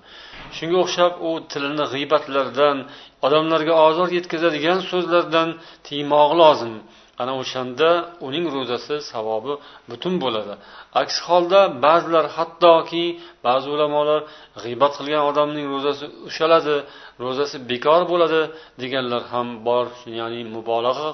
Shunga 0.57 0.77
o'xshab 0.83 1.13
u 1.27 1.29
tilini 1.51 1.85
g'iybatlardan 1.93 2.77
odamlarga 3.25 3.73
ozor 3.87 4.09
yetkazadigan 4.17 4.79
so'zlardan 4.91 5.49
tiymog'i 5.87 6.35
lozim. 6.43 6.75
Ana 7.21 7.33
o'shanda 7.41 7.89
uning 8.27 8.45
ro'zasi 8.55 8.95
savobi 9.11 9.53
butun 9.91 10.13
bo'ladi. 10.23 10.53
Aks 11.01 11.15
holda 11.27 11.59
ba'zilar 11.85 12.25
hattoki 12.37 13.05
ba'zi 13.47 13.67
ulamolar 13.75 14.19
g'iybat 14.63 14.93
qilgan 14.99 15.23
odamning 15.29 15.65
ro'zasi 15.73 16.05
ushaladi 16.29 16.75
ro'zasi 17.23 17.57
bekor 17.71 18.01
bo'ladi 18.11 18.41
deganlar 18.81 19.21
ham 19.33 19.47
bor 19.67 19.85
ya'ni 20.19 20.41
mubolag'a 20.55 21.09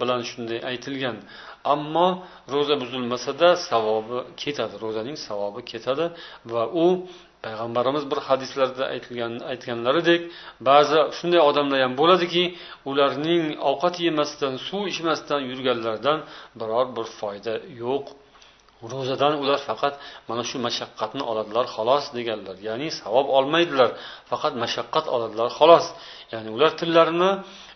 bilan 0.00 0.20
shunday 0.30 0.58
aytilgan. 0.70 1.16
Ammo 1.74 2.08
ro'za 2.54 2.74
buzilmasada 2.82 3.48
savobi 3.68 4.18
ketadi 4.42 4.74
ro'zaning 4.84 5.16
savobi 5.26 5.60
ketadi 5.70 6.06
va 6.52 6.62
u 6.84 6.86
payg'ambarimiz 7.46 8.04
bir 8.10 8.18
hadislarda 8.28 8.84
aytilgan 8.94 9.32
aytganlaridek 9.52 10.20
ba'zi 10.68 10.98
shunday 11.18 11.40
odamlar 11.50 11.78
ham 11.84 11.92
bo'ladiki 12.00 12.44
ularning 12.90 13.44
ovqat 13.70 13.96
yemasdan 14.06 14.54
suv 14.68 14.82
ichmasdan 14.92 15.40
yurganlaridan 15.50 16.18
biror 16.60 16.86
bir 16.96 17.06
foyda 17.18 17.54
yo'q. 17.82 18.04
Ro'zadan 18.92 19.34
ular 19.42 19.60
faqat 19.68 19.94
mana 20.28 20.42
shu 20.50 20.56
mashaqqatni 20.66 21.22
oladilar 21.30 21.66
xolos 21.74 22.04
deganlar. 22.16 22.56
Ya'ni 22.68 22.88
savob 23.00 23.26
olmaydilar 23.38 23.90
faqat 24.30 24.54
mashaqqat 24.62 25.06
oladilar 25.14 25.48
xolos. 25.58 25.86
Ya'ni 26.32 26.48
ular 26.56 26.70
tillarini 26.80 27.30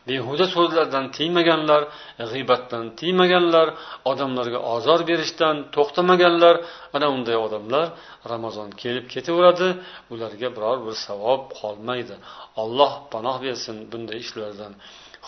behuda 0.08 0.46
so'zlardan 0.54 1.04
tiymaganlar 1.16 1.82
g'iybatdan 2.30 2.84
tiymaganlar 3.00 3.68
odamlarga 4.10 4.58
ozor 4.74 5.00
berishdan 5.10 5.56
to'xtamaganlar. 5.74 6.54
Ana 6.96 7.06
unday 7.16 7.36
odamlar 7.46 7.86
ramazon 8.32 8.68
kelib 8.82 9.06
ketaveradi 9.14 9.68
ularga 10.12 10.48
biror 10.56 10.78
bir 10.86 10.94
savob 11.06 11.42
qolmaydi. 11.60 12.14
Alloh 12.62 12.92
panoh 13.12 13.36
bersin 13.44 13.76
bunday 13.92 14.18
ishlardan. 14.24 14.72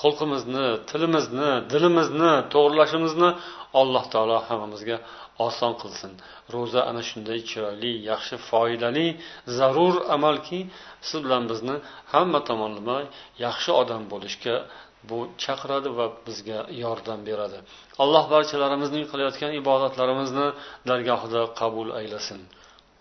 Xulqimizni 0.01 0.67
tilimizni 0.91 1.51
dilimizni 1.73 2.33
to'g'irlashimizni 2.53 3.31
alloh 3.81 4.05
taolo 4.15 4.37
hammamizga 4.49 4.97
oson 5.47 5.73
qilsin. 5.83 6.13
Ro'za 6.55 6.81
ana 6.91 7.03
shunday 7.09 7.39
chiroyli 7.51 7.93
yaxshi 8.11 8.37
foydali 8.51 9.07
zarur 9.59 9.97
amalki 10.17 10.61
siz 11.09 11.19
bilan 11.25 11.45
bizni 11.51 11.77
hamma 12.13 12.41
tomonlama 12.49 12.99
yaxshi 13.45 13.71
odam 13.83 14.03
bo'lishga 14.13 14.57
bu 15.09 15.19
chaqiradi 15.43 15.91
va 15.99 16.07
bizga 16.27 16.59
yordam 16.85 17.21
beradi. 17.29 17.59
Alloh 18.03 18.25
barchalarimizning 18.35 19.05
qilayotgan 19.13 19.53
ibodatlarimizni 19.61 20.47
dargohida 20.91 21.43
qabul 21.61 21.89
aylasin. 22.01 22.41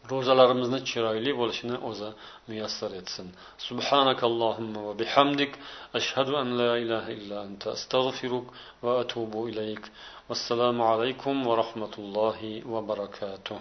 Ro'zalarimizni 0.10 0.80
chiroyli 0.90 1.32
bo'lishini 1.40 1.78
o'zi 1.90 2.10
muyassar 2.48 2.92
etsin 3.02 3.28
subhanakallohumma 3.68 4.80
va 4.88 4.94
bihamdik 5.02 5.52
ashhadu 6.00 6.34
an 6.42 6.48
la 6.62 6.72
ilaha 6.84 7.10
illa 7.20 7.38
anta 7.48 7.68
astag'firuk 7.78 8.46
va 8.86 8.92
atubu 9.04 9.42
ilayk 9.52 9.84
vassalomu 10.30 10.84
alaykum 10.94 11.36
va 11.48 11.54
rahmatullohi 11.64 12.54
va 12.74 12.80
barakatuh 12.92 13.60